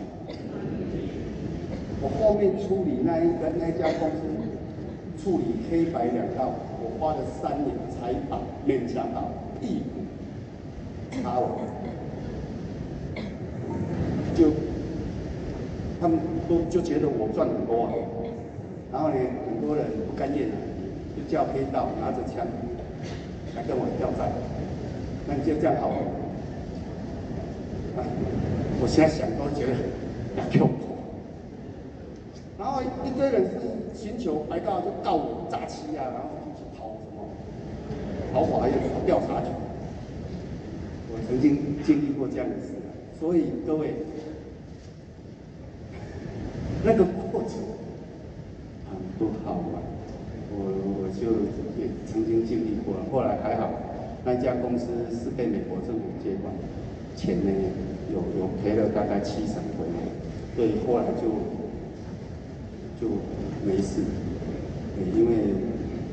[2.04, 4.20] 我后面处理那一个那家公司，
[5.16, 8.38] 处理黑白两道，我花了三年才把
[8.68, 9.24] 勉强把
[9.58, 10.04] 屁股
[11.10, 11.48] 插完。
[14.34, 14.50] 就
[15.98, 17.94] 他们都就觉得我赚很多啊，
[18.92, 19.14] 然后呢，
[19.48, 20.56] 很多人不甘愿啊，
[21.16, 22.46] 就叫黑道拿着枪
[23.56, 24.30] 来跟我挑战。
[25.26, 25.96] 那你就这样好了。
[28.82, 29.72] 我现在想都觉得
[30.36, 30.93] 很痛苦。
[32.82, 33.58] 一堆人是
[33.94, 37.28] 寻求白道就告我诈欺啊，然后就去跑什么，
[38.32, 39.48] 跑法院、跑调查局。
[41.12, 42.72] 我曾经经历过这样的事，
[43.20, 43.94] 所以各位，
[46.84, 47.52] 那个过程
[48.90, 49.80] 很不好玩，
[50.50, 50.58] 我
[50.98, 51.46] 我就
[51.80, 53.70] 也曾经经历过了，后来还好，
[54.24, 56.52] 那家公司是被美国政府接管，
[57.14, 57.50] 钱呢
[58.10, 60.02] 有有赔了大概七成回来，
[60.56, 61.30] 所以后来就
[63.00, 63.08] 就
[63.66, 64.02] 没事，
[65.14, 65.54] 因为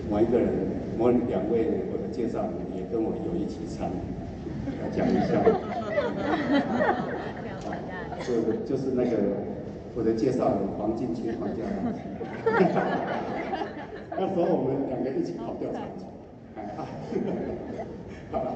[0.10, 0.50] 我一个人，
[0.98, 3.94] 我两位我的介绍人也跟我有一起参与。
[4.96, 5.42] 讲一下，
[8.22, 9.18] 就就是那个
[9.96, 12.00] 我的介绍人黄进清黄家老师，
[14.12, 16.06] 那时候我们两个一起跑调查局，
[16.56, 16.86] 哎啊，
[18.32, 18.56] 好了，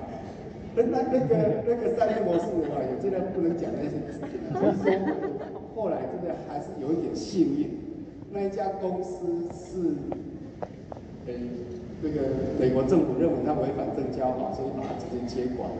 [0.75, 5.01] 那那那个那个商业模式的话，也真的不能讲那些事情，所以说
[5.75, 7.69] 后来真的还是有一点幸运，
[8.35, 9.95] 那一家公司是，
[11.25, 11.31] 呃，
[12.03, 15.71] 那个美国政府认为他违反证交法，所以把他直接接管。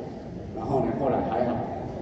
[0.56, 1.52] 然后呢，后来还好，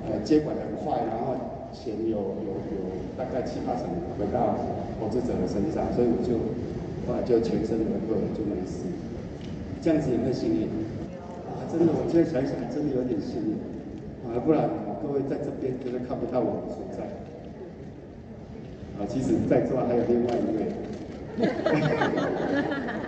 [0.05, 1.33] 呃，接管的很快，然后
[1.73, 2.77] 钱有有有
[3.17, 4.53] 大概七八成回到
[5.01, 6.37] 投资者的身上，所以我就
[7.09, 8.85] 后来就全身而退，就没事。
[9.81, 10.69] 这样子有没有幸运？
[11.49, 13.57] 啊，真的，我现在想想，真的有点幸运。
[14.29, 14.69] 啊，不然
[15.01, 17.09] 各位在这边绝对看不到我的存在。
[18.99, 20.59] 啊，其实在座还有另外一位，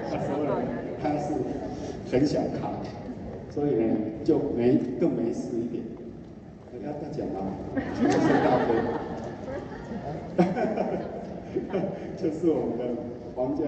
[0.09, 0.29] 他说
[1.01, 1.33] 他是
[2.11, 2.69] 很小咖。
[3.51, 3.95] 所以呢，
[4.25, 5.81] 就没更没事一点。
[6.83, 7.55] 要他讲吗？
[7.95, 8.69] 就是大飞，
[12.21, 12.83] 就是我们的
[13.33, 13.63] 皇家，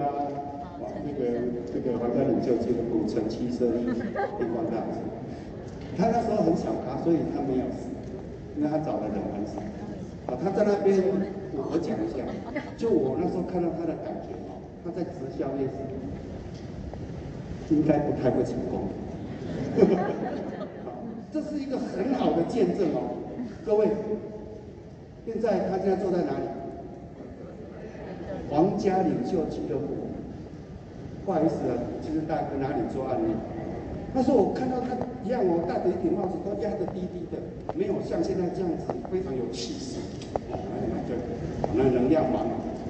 [1.07, 1.39] 这个
[1.73, 4.99] 这个皇家领袖俱乐部陈其生地方大师。
[5.97, 7.87] 他那时候很小咖，所以他没有事，
[8.57, 9.61] 因为他找的人很少。
[10.27, 11.01] 啊，他在那边，
[11.57, 12.23] 我讲一下，
[12.77, 15.67] 就我那时候看到他的感觉哦，他在直销业
[17.69, 18.87] 应该不太会成功。
[21.33, 23.17] 这是一个很好的见证哦，
[23.65, 23.87] 各位。
[25.25, 26.47] 现在他现在坐在哪里？
[28.49, 30.07] 皇家领袖俱乐部。
[31.25, 33.35] 不好意思啊，其实大哥哪里做案例？
[34.13, 37.37] 他说我看到他一样，我戴着一顶帽子，都压得低低的，
[37.75, 39.99] 没有像现在这样子非常有气势。
[40.51, 40.57] 哦，
[40.89, 41.15] 那个
[41.75, 42.45] 那能量满。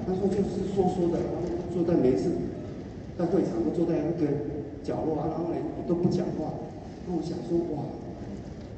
[0.06, 1.18] 他说就是说说的，
[1.72, 2.30] 坐在没事
[3.18, 4.32] 在会场都坐在那个
[4.82, 6.54] 角落啊，然后呢都不讲话。
[7.06, 7.84] 那我想说，哇，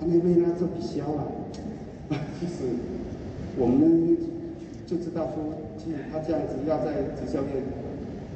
[0.01, 1.27] 他那边呢这笔销啊，
[2.39, 2.75] 其实
[3.57, 4.17] 我们
[4.87, 7.63] 就知道说，其实他这样子要在直销业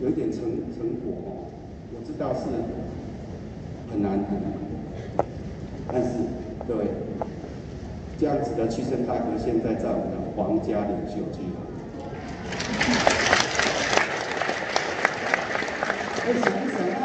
[0.02, 0.42] 有一点成
[0.74, 1.50] 成果哦，
[1.94, 2.46] 我知道是
[3.90, 4.26] 很难的，
[5.90, 6.10] 但是
[6.66, 6.86] 各位，
[8.18, 12.02] 这样子的屈臣大哥现在在我们的皇家领袖俱乐部，
[16.26, 17.02] 为什么想啊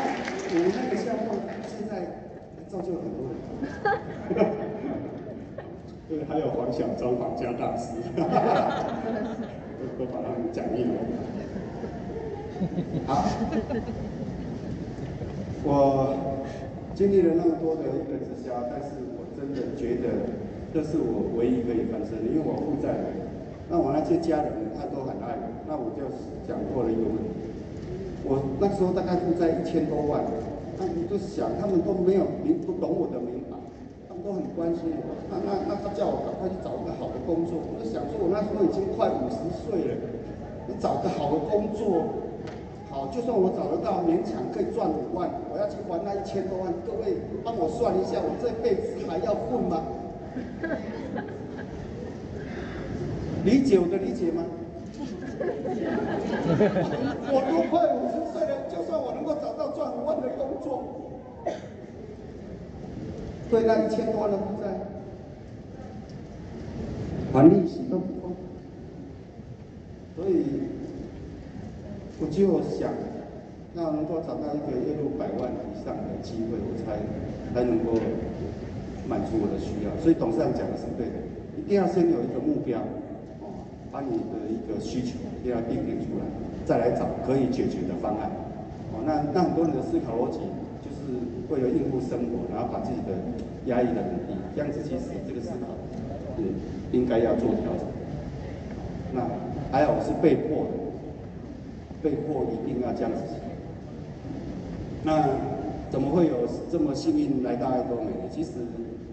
[0.52, 1.28] 我们那个项目
[1.68, 1.92] 现在？
[2.70, 3.36] 造就了很多人，
[6.08, 7.98] 对，还有黄小庄皇家大师，
[9.98, 10.92] 都把他们讲义了。
[13.08, 13.26] 好，
[15.64, 16.14] 我
[16.94, 20.08] 经历了那么多的一个直销，但是我真的觉得
[20.74, 23.06] 这是我唯一可以翻身的，因为我负债了。
[23.70, 26.06] 那我那些家人他都很爱我，那我就
[26.46, 27.38] 讲过了一个问题，
[28.26, 30.22] 我那时候大概负债一千多万。
[30.80, 33.58] 那你就想，他们都没有明不懂我的明白，
[34.08, 35.12] 他们都很关心我。
[35.28, 39.94] 那那那他叫我赶快去找一个好的工作，我就想说，我那时候已经快五十岁了，
[40.70, 42.24] 你找个好的工作，
[42.88, 46.72] 好，就算我找得到，勉强可以赚五万，我要去还那一千多万。
[46.88, 49.84] 各位帮我算一下，我这辈子还要混吗？
[53.46, 54.44] 理解我的理解吗？
[57.32, 60.84] 我都快五十岁了，就算我能够找到赚五万的工作，
[63.50, 64.68] 对那一千多万的负债，
[67.32, 68.36] 还利息都不够，
[70.18, 70.44] 所以
[72.20, 72.92] 我就想，
[73.76, 75.54] 要能够找到一个月入百万以
[75.86, 77.00] 上的机会，我才
[77.54, 77.94] 才能够
[79.08, 79.92] 满足我的需要。
[80.02, 81.18] 所以董事长讲的是对的，
[81.58, 82.80] 一定要先有一个目标。
[83.40, 83.54] 哦
[83.92, 86.26] 把你的一个需求一定要定点出来，
[86.64, 88.30] 再来找可以解决的方案。
[88.94, 90.38] 哦，那那很多人的思考逻辑
[90.86, 91.18] 就是
[91.50, 93.18] 为了应付生活，然后把自己的
[93.66, 95.74] 压抑得很低，这样子其实这个思考
[96.38, 96.46] 是
[96.96, 97.88] 应该要做调整。
[99.12, 99.26] 那
[99.72, 100.72] 还有是被迫的，
[102.04, 103.24] 被迫一定要这样子。
[105.04, 105.28] 那
[105.90, 108.30] 怎么会有这么幸运来到爱多美呢？
[108.32, 108.52] 其实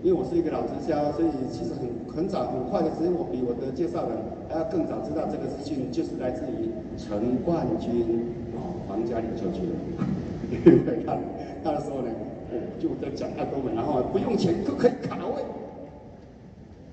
[0.07, 1.83] 因为我是一个老直销，所以其实很
[2.15, 4.15] 很早很快的时间，我比我的介绍人
[4.47, 8.07] 还要更早知道这个资讯，就是来自于陈冠军
[8.55, 10.07] 哦，皇家领袖俱乐部。
[10.47, 11.19] 因为他
[11.65, 12.11] 他的时候呢，
[12.55, 15.43] 我就在讲太多了，然后不用钱都可以卡位。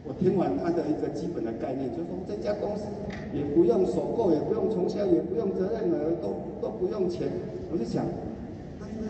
[0.10, 2.90] 我听完他的一个基本的概念，就说这家公司
[3.30, 7.30] 也不用收购，也不用从销，也不用责任额，都都不用钱。
[7.70, 8.10] 我就想，
[8.82, 9.06] 他是，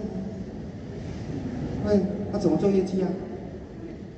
[1.88, 3.08] 哎，他怎么做业绩啊？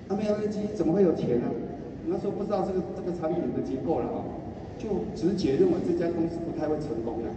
[0.08, 1.48] 他没有业绩，怎么会有钱呢？
[2.08, 4.22] 那时候不知道这个这个产品的结构了啊，
[4.78, 7.30] 就直觉认为这家公司不太会成功的，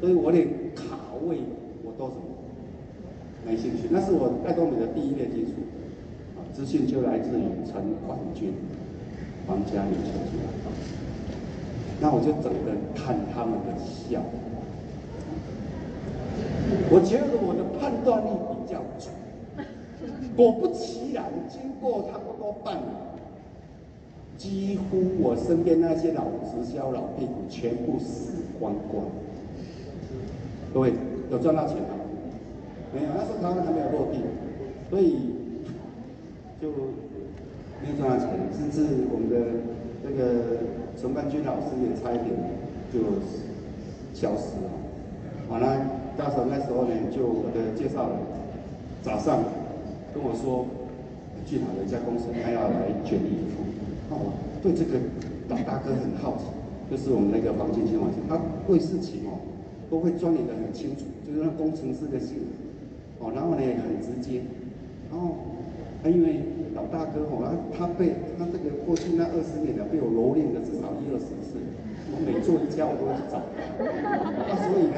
[0.00, 1.38] 所以我连卡位
[1.84, 2.22] 我都什么
[3.46, 3.88] 没兴趣。
[3.90, 5.52] 那是我爱多美的第一列基础。
[6.52, 8.52] 资讯就来自于陈冠军、
[9.46, 10.74] 皇家领袖俱乐部，
[12.00, 14.20] 那我就整个看他们的笑。
[16.90, 18.30] 我觉得我的判断力
[18.66, 19.14] 比较准。
[20.36, 22.86] 果不其然，经过差不多半年，
[24.36, 29.04] 几乎我身边那些老直销老屁股全部死光光。
[30.72, 30.92] 各位
[31.30, 31.96] 有赚到钱吗？
[32.94, 34.18] 没有，那时候台湾还没有落地，
[34.90, 35.34] 所以。
[36.60, 39.36] 就没有赚到钱，甚至我们的
[40.02, 40.58] 那个
[41.00, 42.34] 陈冠军老师也差一点
[42.92, 42.98] 就
[44.12, 44.68] 消失了。
[45.48, 45.80] 好了，
[46.16, 48.18] 到时候那时候呢，就我的介绍人
[49.04, 49.38] 早上
[50.18, 50.66] 跟我说，
[51.46, 53.62] 聚好的一家公司，他要来全力以赴。
[54.10, 54.98] 那我对这个
[55.46, 56.50] 老大哥很好奇，
[56.90, 58.34] 就是我们那个黄金金老师，他
[58.66, 59.38] 对事情哦
[59.88, 64.42] 都会钻研的很清楚，就是那工程师的性格哦，然后呢也很直接，
[65.06, 65.54] 然后。
[66.00, 66.38] 他，因为
[66.76, 71.58] 老大哥吼，他他被他这个过去那二十年了，被我蹂躏了至少一二十次。
[72.14, 74.46] 我每做一家，我都会去找他。
[74.46, 74.94] 啊，所以呢，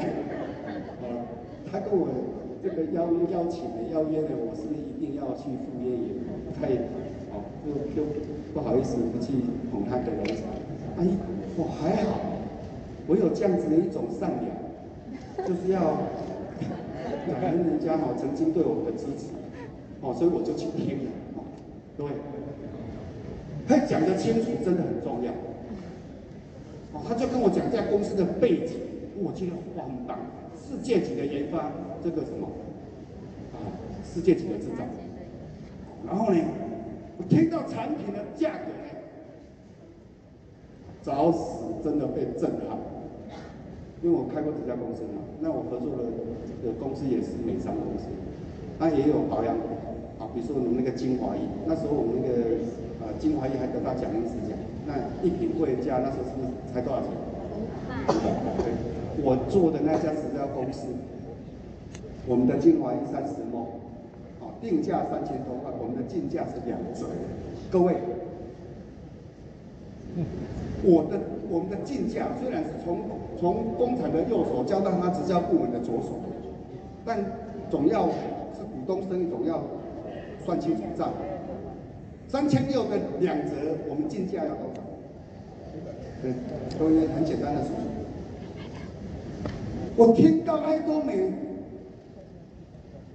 [1.01, 1.25] 呃，
[1.71, 2.05] 他跟我
[2.61, 6.13] 这个邀邀请的邀约呢，我是一定要去赴约也
[6.45, 6.69] 不太，
[7.33, 8.07] 哦，就就
[8.53, 9.33] 不好意思不去
[9.71, 10.45] 捧他的场。
[10.97, 11.07] 哎，
[11.57, 12.19] 我还好，
[13.07, 15.97] 我有这样子的一种善良，就是要
[17.27, 19.33] 感恩人家哈曾经对我的支持。
[20.01, 21.43] 哦，所以我就去听了，哦，
[21.97, 22.11] 各位，
[23.67, 25.31] 他讲得清楚真的很重要。
[26.93, 28.77] 哦，他就跟我讲这家公司的背景，
[29.17, 30.17] 我觉得哇很棒，
[30.57, 31.71] 世界级的研发，
[32.03, 32.47] 这个什么，
[33.53, 33.57] 啊，
[34.03, 34.83] 世界级的制造。
[36.07, 36.39] 然后呢，
[37.17, 38.89] 我听到产品的价格呢，
[41.01, 42.77] 早死真的被震撼，
[44.01, 46.03] 因为我开过这家公司嘛，那我合作的
[46.65, 48.05] 的公司也是美商公司，
[48.79, 49.55] 它也有保养。
[50.21, 52.61] 啊，比如说我们那个精华液，那时候我们那个
[53.01, 54.53] 呃精华液还得到奖金奖，
[54.85, 54.93] 那
[55.25, 57.09] 一瓶贵价那时候是不是才多少钱？
[58.61, 58.69] 对，
[59.25, 60.93] 我做的那家直销公司，
[62.27, 63.61] 我们的精华液三十毫，
[64.45, 67.07] 啊，定价三千多块，我们的进价是两折。
[67.71, 67.95] 各位，
[70.83, 72.99] 我的我们的进价虽然是从
[73.39, 76.19] 从工厂的右手交到他直销部门的左手，
[77.05, 77.19] 但
[77.69, 79.61] 总要是股东生意总要。
[80.43, 81.13] 算清楚账，
[82.27, 83.51] 三千六的两折，
[83.87, 84.81] 我们进价要多少？
[86.19, 86.33] 对，
[86.79, 87.69] 都因为很简单的数。
[89.95, 91.31] 我听到艾多美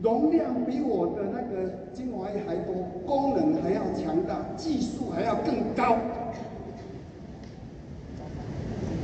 [0.03, 2.75] 容量比我的那个精华液还多，
[3.07, 5.97] 功能还要强大，技术还要更高，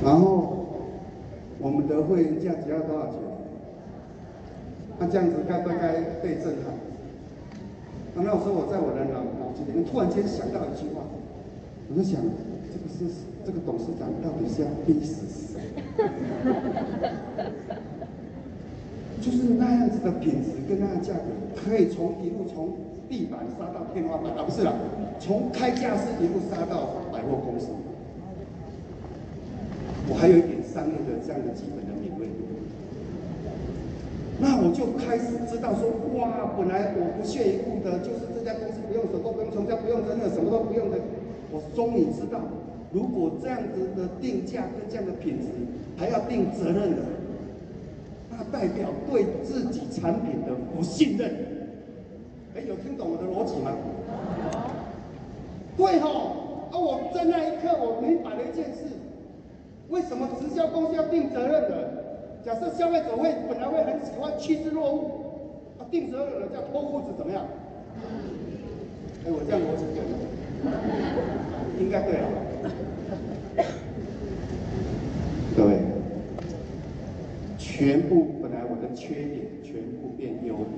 [0.05, 0.67] 然后
[1.59, 3.19] 我们的会员价值要多少钱？
[4.99, 6.75] 那这样子该不该被震撼？
[8.15, 11.01] 那那时候我在我的脑脑子里面突然间想到一句话，
[11.89, 13.15] 我就想，这个是
[13.47, 15.59] 这个董事长到底是要逼死谁？
[19.23, 22.75] 就是那样子的品质跟那样的价格，可以从一路从
[23.09, 24.75] 地板杀到天花板啊，不是啦，
[25.21, 27.69] 从开架式一路杀到百货公司。
[30.11, 32.43] 我还有一点商业的这样的基本的敏锐度。
[34.43, 40.99] 那我就开始知道说，哇，本来我不屑一顾的，就是这家公司不用手工，不用成交，不用真的什么都不用的。
[41.55, 42.43] 我终于知道，
[42.91, 45.47] 如果这样子的定价跟这样的品质，
[45.95, 47.07] 还要定责任的，
[48.37, 51.31] 那代表对自己产品的不信任。
[52.57, 53.73] 哎，有听懂我的逻辑吗？
[55.77, 58.85] 对吼，啊，我在那一刻我明白了一件事，
[59.89, 62.03] 为什么直销公司要定责任的？
[62.45, 65.05] 假设消费者会本来会很喜欢趋之若鹜，
[65.79, 67.47] 啊，定责任了叫脱裤子怎么样？
[69.25, 70.19] 哎，我这样逻辑对吗？
[71.81, 72.29] 应该对了。
[75.57, 75.79] 各位，
[77.83, 80.69] 全部本来我的缺点全部变优点，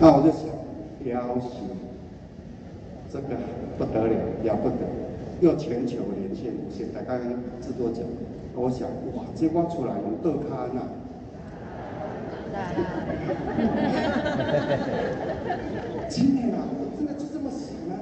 [0.00, 0.46] 那我就想，
[1.04, 1.48] 了解，
[3.12, 3.36] 这个
[3.76, 4.76] 不得了，了不得，
[5.42, 7.28] 又全球连线，现在刚刚
[7.60, 8.04] 制作讲，
[8.54, 10.80] 我想哇，这光出来有豆咖那，
[16.08, 18.00] 今年啊，我真的就这么想啊，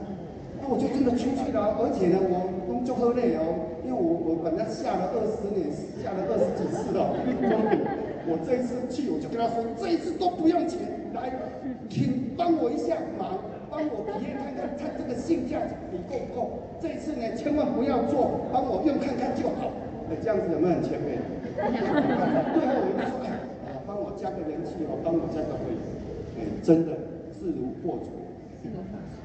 [0.60, 7.16] 那我就真的出去了，而且呢，我工作很累哦，因为我我本来下了二十年，下了二十几次了，
[8.28, 10.78] 我这一次去，我就跟他说，这一次都不用钱，
[11.12, 11.32] 来，
[11.88, 13.40] 请帮我一下忙，
[13.70, 15.58] 帮我体验看看，看这个性价
[15.90, 16.38] 比够不够。
[16.80, 19.72] 这一次呢，千万不要做，帮我用看看就好。
[20.12, 21.16] 哎，这样子有没有很前辈？
[21.56, 23.32] 最后我就说，哎，
[23.86, 25.80] 帮我加个人气哦，帮我加个会员。
[26.36, 26.92] 哎，真的
[27.32, 28.19] 势如破竹，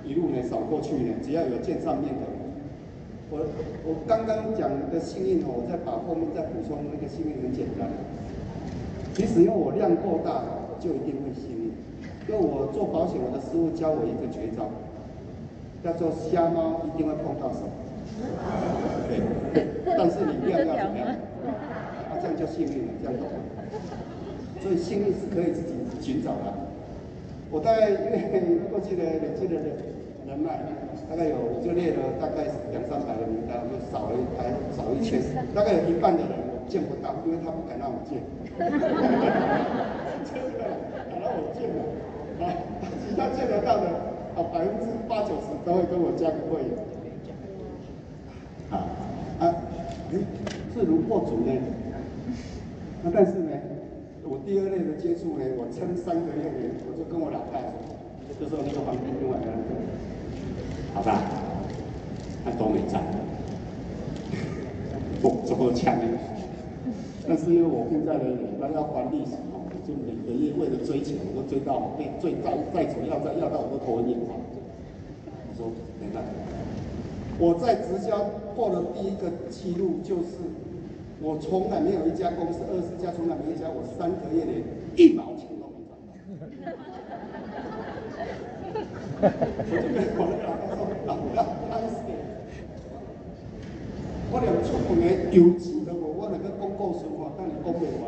[0.05, 2.21] 一路呢扫过去呢，只要有见上面的，
[3.31, 3.45] 我
[3.83, 7.89] 我刚刚讲的幸运哦，我再把后面再补充那个幸运很简单。
[9.13, 10.43] 其实因为我量够大，
[10.79, 11.71] 就一定会幸运。
[12.27, 14.69] 因为我做保险，我的师傅教我一个绝招，
[15.83, 17.69] 叫做瞎猫一定会碰到手。
[19.07, 19.21] 对，
[19.97, 21.07] 但是你量要怎么样？
[22.09, 23.37] 啊，这样就幸运了，这样懂吗？
[24.61, 26.53] 所以幸运是可以自己寻找的。
[27.51, 29.61] 我大概因为过去的累积的
[30.35, 30.59] 人脉，
[31.07, 32.43] 大概有我就列了大概
[32.75, 35.23] 两三百个名单，我就少了一还少一千，
[35.55, 36.55] 大概有一半的人我。
[36.67, 38.17] 见不到，因为他不敢让我见。
[38.57, 38.65] 真
[40.57, 40.65] 的，
[41.05, 41.85] 敢让我见了，
[42.41, 42.49] 啊，
[43.05, 43.85] 其他见得到的，
[44.33, 46.73] 啊，百分之八九十都会跟我加个会员。
[48.73, 48.81] 啊
[49.37, 49.53] 啊，
[50.09, 50.17] 哎，
[50.73, 51.53] 势如破竹呢。
[53.03, 53.53] 那但是呢，
[54.25, 59.53] 我第二类的接触呢，我撑三个月呢，我就跟我老太说，就说那个黄斌跟我讲，
[60.95, 61.21] 好吧，
[62.45, 62.99] 他都没在，
[65.21, 66.17] 不，怎么抢呢？
[67.27, 74.39] 但是因为我现在的人，他要还利息哦，就每个月为了追钱，我都追到被最高债主要债要到我都头昏眼花。
[75.49, 75.67] 我说
[75.99, 76.29] 没办法，
[77.39, 80.39] 我在直销破了第一个记录，就是
[81.19, 84.63] 我从来没有一家公司二十家，从来没有一家我三个月连
[84.95, 86.15] 一毛钱都没赚到。
[89.21, 91.37] 我就跟我的老板说，老板，
[91.71, 91.95] 当时
[94.29, 94.67] 我连出
[95.39, 97.05] 门的油钱都无，我那个公告书。
[97.37, 98.07] 但你工作完，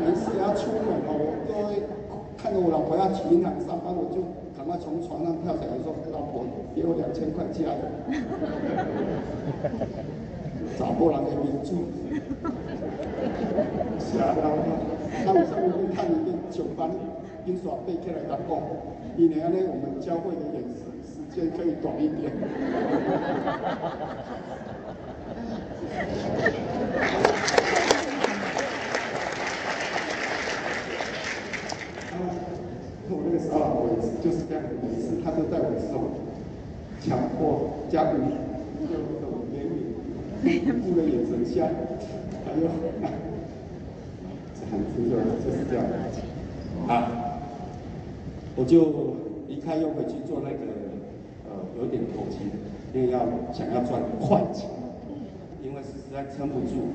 [0.00, 1.82] 没事要出门哦，我都会
[2.38, 4.22] 看着我老婆要去银行上班，我就
[4.56, 7.84] 赶快从床上跳起来说：“老婆，给我两千块加油。”
[10.78, 11.84] 找波人的民主，
[14.00, 14.56] 是啊，然后
[15.26, 16.88] 他们上面跟看一遍九班，
[17.44, 18.62] 印刷背起来打工，
[19.18, 22.32] 一年呢，我们教会的演时时间可以短一点。
[32.10, 33.82] 那我这个是啊，我
[34.22, 35.92] 就是这样，每次他都在我手
[37.00, 37.40] 强迫
[37.90, 38.16] 加固，
[38.80, 39.76] 就这种言语，
[40.72, 41.68] 不能眼神瞎，
[42.44, 42.68] 还有，
[44.54, 45.12] 这很清楚，
[45.44, 45.92] 就是这样的。
[46.88, 46.94] 啊，
[48.56, 49.16] 我就
[49.48, 50.56] 离开又回去做那个，
[51.48, 52.38] 呃，有点投机，
[52.94, 53.20] 因为要
[53.52, 54.68] 想要赚快钱，
[55.62, 56.90] 因为实在撑不住。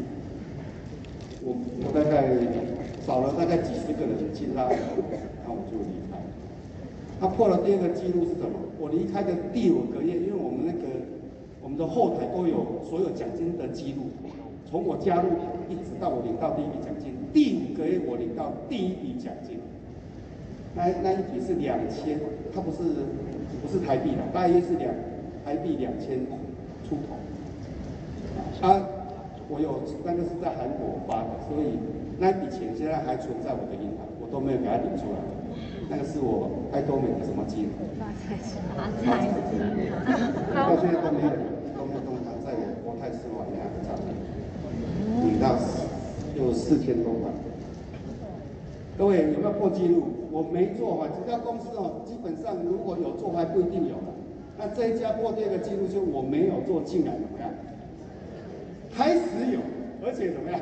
[1.41, 2.27] 我我大概
[3.05, 4.67] 少了大概几十个人进来，
[5.45, 6.19] 那我就离开。
[7.19, 8.59] 他破了第二个记录是什么？
[8.79, 10.85] 我离开的第五个月，因为我们那个
[11.63, 14.11] 我们的后台都有所有奖金的记录，
[14.69, 15.29] 从我加入
[15.69, 19.57] 一直到我领到第一笔奖金，第五个月我领到第一笔奖金，
[20.75, 22.19] 那那一笔是两千，
[22.53, 22.77] 它不是
[23.61, 24.93] 不是台币的，大约是两
[25.45, 26.19] 台币两千
[26.83, 27.16] 出头。
[28.61, 28.81] 啊，
[29.49, 31.77] 我有那个是在韩国发的，所以
[32.17, 35.19] 那笔钱现在还存在我的银行，我都没有给他领出来。
[35.89, 37.69] 那个是我爱多美的什么金？
[38.01, 39.61] 发财金，发财金，
[40.51, 41.31] 到现在都没有
[41.77, 44.09] 都没有动它，在我国泰世华银行账户，
[45.23, 45.55] 领到
[46.35, 47.31] 有四千多万。
[48.97, 50.03] 各位有没有破纪录？
[50.31, 53.95] 我没做嘛，这家公司哦，基本上如果有做还不一定有。
[54.57, 57.47] 那这一家破这个纪录，就我没有做，竟然怎么样？
[58.97, 59.21] 开始
[59.53, 59.59] 有，
[60.03, 60.59] 而且怎么样？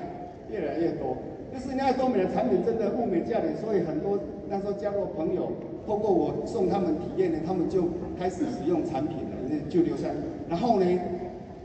[0.51, 1.15] 越来越多。
[1.53, 4.19] 就是那爱多美的产品真的物美价廉，所以很多
[4.49, 5.53] 那时候加入朋友，
[5.88, 7.88] 透过我送他们体验呢，他们就
[8.19, 9.36] 开始使用产品了，
[9.69, 10.09] 就留下。
[10.49, 10.86] 然后呢，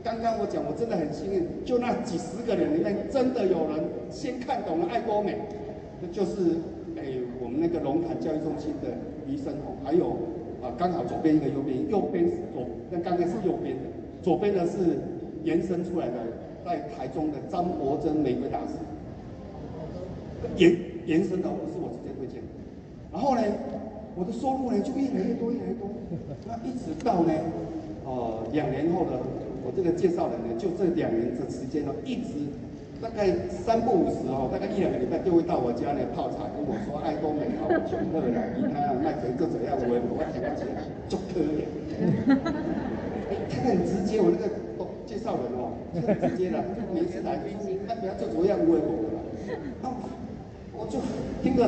[0.01, 5.35] 刚刚我讲我真的很幸运，就那几十个人里面，真的有人先看懂了爱多美，
[5.99, 6.55] 那就是
[6.95, 7.03] 哎
[7.43, 8.87] 我们那个龙潭教育中心的
[9.27, 10.11] 余生红，还有
[10.63, 13.83] 啊刚好左边一个右边，右边是左，那刚刚是右边的，
[14.21, 15.03] 左边的是
[15.43, 16.13] 延伸出来的，
[16.65, 18.73] 在台中的张伯珍玫瑰大师。
[20.57, 22.41] 延延伸的不是我直接推荐，
[23.13, 23.41] 然后呢，
[24.15, 25.85] 我的收入呢就越来越多越来越多。
[26.49, 27.31] 那一直到呢，
[28.05, 29.21] 呃，两年后的
[29.61, 32.49] 我这个介绍人呢，就这两年的时间呢，一直
[32.99, 40.57] 大概三不五时哦，大概一两个礼拜就会到我家来泡茶，跟我说爱多美好，穷乐啦，你看那谁就怎样的，我我听起来
[41.05, 41.69] 就可以。
[43.29, 44.49] 哎，他很直接，我那个
[45.23, 46.57] 绍人哦，很直接的，
[46.93, 47.39] 每次来，
[47.87, 49.21] 那不要做怎么样威我的啦。
[49.81, 49.89] 那
[50.77, 50.99] 我就
[51.41, 51.63] 听着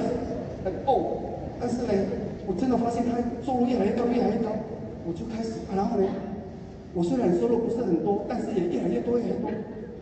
[0.64, 1.22] 很哦。
[1.60, 1.94] 但是呢，
[2.46, 4.50] 我真的发现他收入越来越高，越来越高，
[5.08, 6.06] 我就开始，啊、然后呢，
[6.94, 9.50] 我虽然收入不是很多，但是也越来越多，越来越多。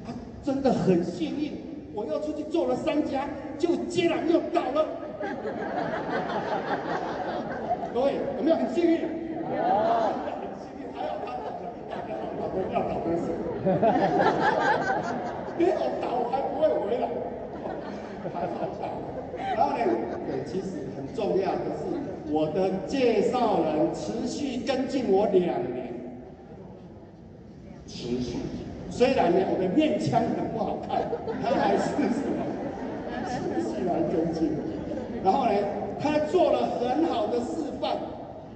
[0.05, 1.51] 他真的很幸运，
[1.93, 3.27] 我又出去做了三家，
[3.59, 4.85] 就接了又倒了。
[7.93, 9.01] 各位有没有很幸运？
[9.01, 9.07] 有，
[12.51, 13.23] 倒的好，倒的要倒的死。
[15.57, 15.71] 没有
[16.01, 17.07] 倒还不会回来，
[18.33, 18.83] 还好倒。
[19.37, 19.79] 然后呢，
[20.27, 21.01] 对，其实很。
[21.13, 21.83] 重要的是，
[22.31, 25.43] 我的介绍人持续跟进我两
[25.73, 25.93] 年，
[27.85, 28.37] 持续。
[28.89, 31.01] 虽然呢，我的面腔很不好看，
[31.43, 32.45] 他还是什么，
[33.27, 34.51] 持续来跟进。
[35.21, 35.51] 然后呢，
[35.99, 37.97] 他做了很好的示范，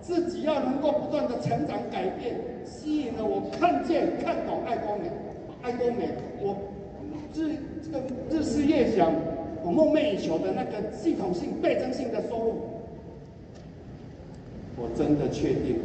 [0.05, 5.09] 自己要能够不断的成长改变，吸引了我看见看懂爱多美，
[5.63, 6.55] 爱多美，我
[7.33, 9.11] 日这个日思夜想。
[9.65, 12.53] 我梦寐以求的那个系统性、倍增性的收入，
[14.77, 15.81] 我真的确定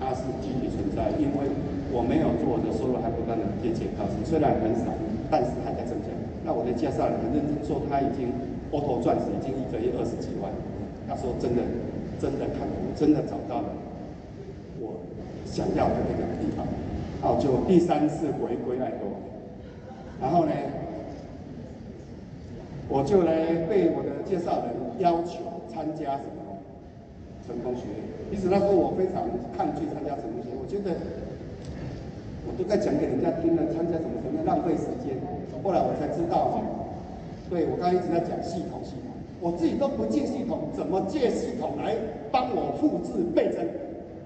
[0.00, 1.46] 它是具体存在，因为
[1.94, 4.90] 我没有做，我的收入还不断的节节高升，虽然很少，
[5.30, 6.10] 但是还在增加。
[6.42, 8.26] 那我的介绍人很认真说，他已经
[8.74, 10.50] auto 钻石已经一个月二十几万，
[11.06, 11.62] 他说真的，
[12.20, 13.68] 真的看懂，真的找到了
[14.80, 15.00] 我
[15.44, 16.66] 想要的那个地方，
[17.22, 19.08] 然后就第三次回归爱多，
[20.20, 20.52] 然后呢？
[22.90, 26.56] 我就来被我的介绍人要求参加什么
[27.46, 28.00] 成功学院。
[28.32, 30.96] 其实那时候我非常抗拒参加成功学院，我觉得
[32.48, 35.20] 我都在讲给人家听了，参加什么什么浪费时间。
[35.62, 36.64] 后来我才知道，
[37.50, 39.07] 对，我刚刚一直在讲系统系统，
[39.40, 41.94] 我自己都不进系统，怎么借系统来
[42.30, 43.66] 帮我复制倍增？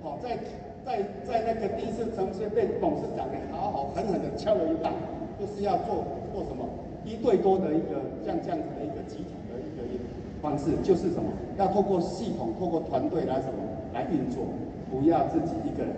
[0.02, 0.38] 好，在
[0.84, 4.92] 在在那个第一次成功学院被董事长给好好狠狠的敲了一棒，
[5.38, 6.64] 就是要做做什么？
[7.04, 10.04] 一对多的一个像这样子的一个集体的一个
[10.40, 11.30] 方式，就是什么？
[11.58, 13.58] 要透过系统，透过团队来什么
[13.92, 14.44] 来运作，
[14.90, 15.92] 不要自己一个人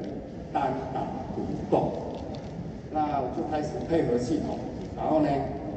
[0.52, 1.02] 单打
[1.36, 1.92] 独斗。
[2.90, 4.56] 那我就开始配合系统，
[4.96, 5.28] 然后呢，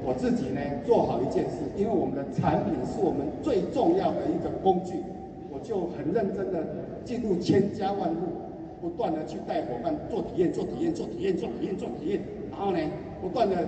[0.08, 5.04] 我自己呢做好一件事，因为我们的产品是我们最重要的一个工具，
[5.52, 6.64] 我就很认真的
[7.04, 8.32] 进入千家万户，
[8.80, 12.80] 不断的去带伙伴做体验，做体验，做体验，做体验，做体验，然后呢，
[13.22, 13.68] 不断的。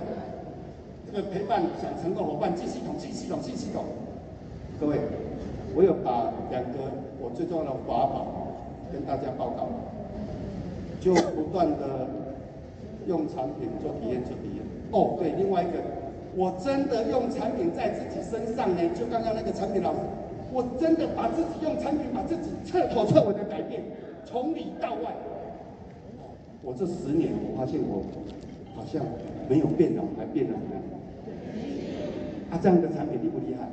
[1.12, 3.82] 这个陪伴想成功伙伴，进系统，进系统，进系统。
[4.78, 4.96] 各位，
[5.74, 6.78] 我有把两个
[7.20, 8.28] 我最重要的法宝
[8.92, 9.66] 跟大家报告，
[11.00, 12.06] 就不断的
[13.08, 14.62] 用产品做体验，做体验。
[14.92, 15.82] 哦，对，另外一个，
[16.36, 19.98] 我真的用产品在自己身上呢，就刚刚那个产品老师，
[20.52, 23.82] 我真的把自己用产品把自己彻头彻尾的改变，
[24.24, 25.12] 从里到外。
[26.62, 28.04] 我这十年，我发现我
[28.76, 29.02] 好像
[29.48, 30.82] 没有变老，还变了怎么样？
[32.50, 33.66] 啊，这样的产品厉不厉害？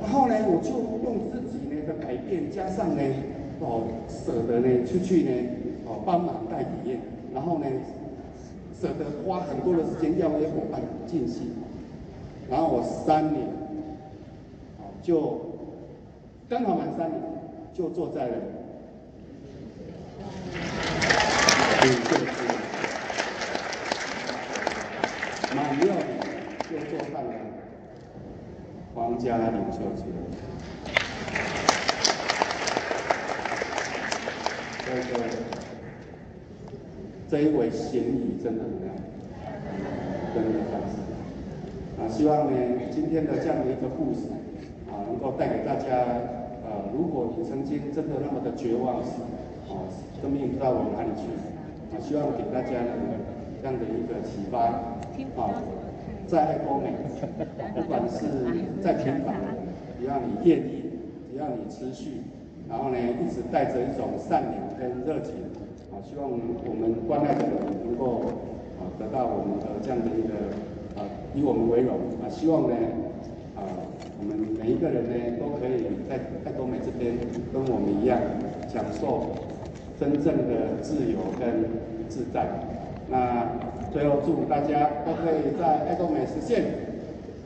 [0.00, 0.70] 然后呢，我就
[1.04, 3.02] 用自己呢的改变，加上呢，
[3.60, 5.30] 哦，舍得呢出去呢，
[5.86, 6.98] 哦，帮忙带体验，
[7.34, 7.66] 然后呢，
[8.80, 11.50] 舍得花很多的时间邀约伙伴进行，
[12.50, 13.48] 然后我三年，
[15.02, 15.40] 就
[16.48, 17.20] 刚好满三年，
[17.74, 18.34] 就坐在了，
[21.82, 22.48] 领袖之位，
[25.56, 26.26] 满六年。
[26.68, 27.30] 就坐上了
[28.92, 30.02] 皇家领袖车，
[34.82, 35.10] 所以说
[37.28, 38.94] 这一位贤宇真的怎么样？
[40.34, 40.78] 真的上
[41.98, 42.08] 啊！
[42.08, 42.56] 希望呢
[42.90, 44.28] 今天的这样的一个故事
[44.88, 46.06] 啊，能够带给大家
[46.62, 49.74] 呃，如果你曾经真的那么的绝望啊，
[50.20, 51.26] 生命不知道往哪里去
[51.90, 52.92] 啊，希望给大家呢
[53.62, 54.92] 这样的一个启发啊。
[56.28, 56.92] 在爱多美，
[57.74, 58.26] 不管是
[58.82, 59.36] 再平凡，
[59.98, 60.90] 只要你愿意，
[61.30, 62.20] 只要你持续，
[62.68, 65.34] 然后呢，一直带着一种善良跟热情，
[65.96, 68.20] 啊，希望我们关爱的人能够
[68.76, 70.52] 啊得到我们的这样的一个
[71.00, 72.76] 啊以我们为荣啊，希望呢
[73.56, 73.64] 啊
[74.20, 77.16] 我们每一个人呢都可以在爱多美这边
[77.50, 78.20] 跟我们一样
[78.68, 79.32] 享受
[79.98, 81.64] 真正的自由跟
[82.10, 82.44] 自在。
[83.08, 83.46] 那
[83.90, 86.62] 最后祝大家都可以在爱多美实现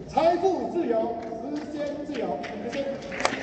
[0.09, 1.15] 财富自由，
[1.55, 2.27] 时间自由，
[2.73, 3.40] 谢谢。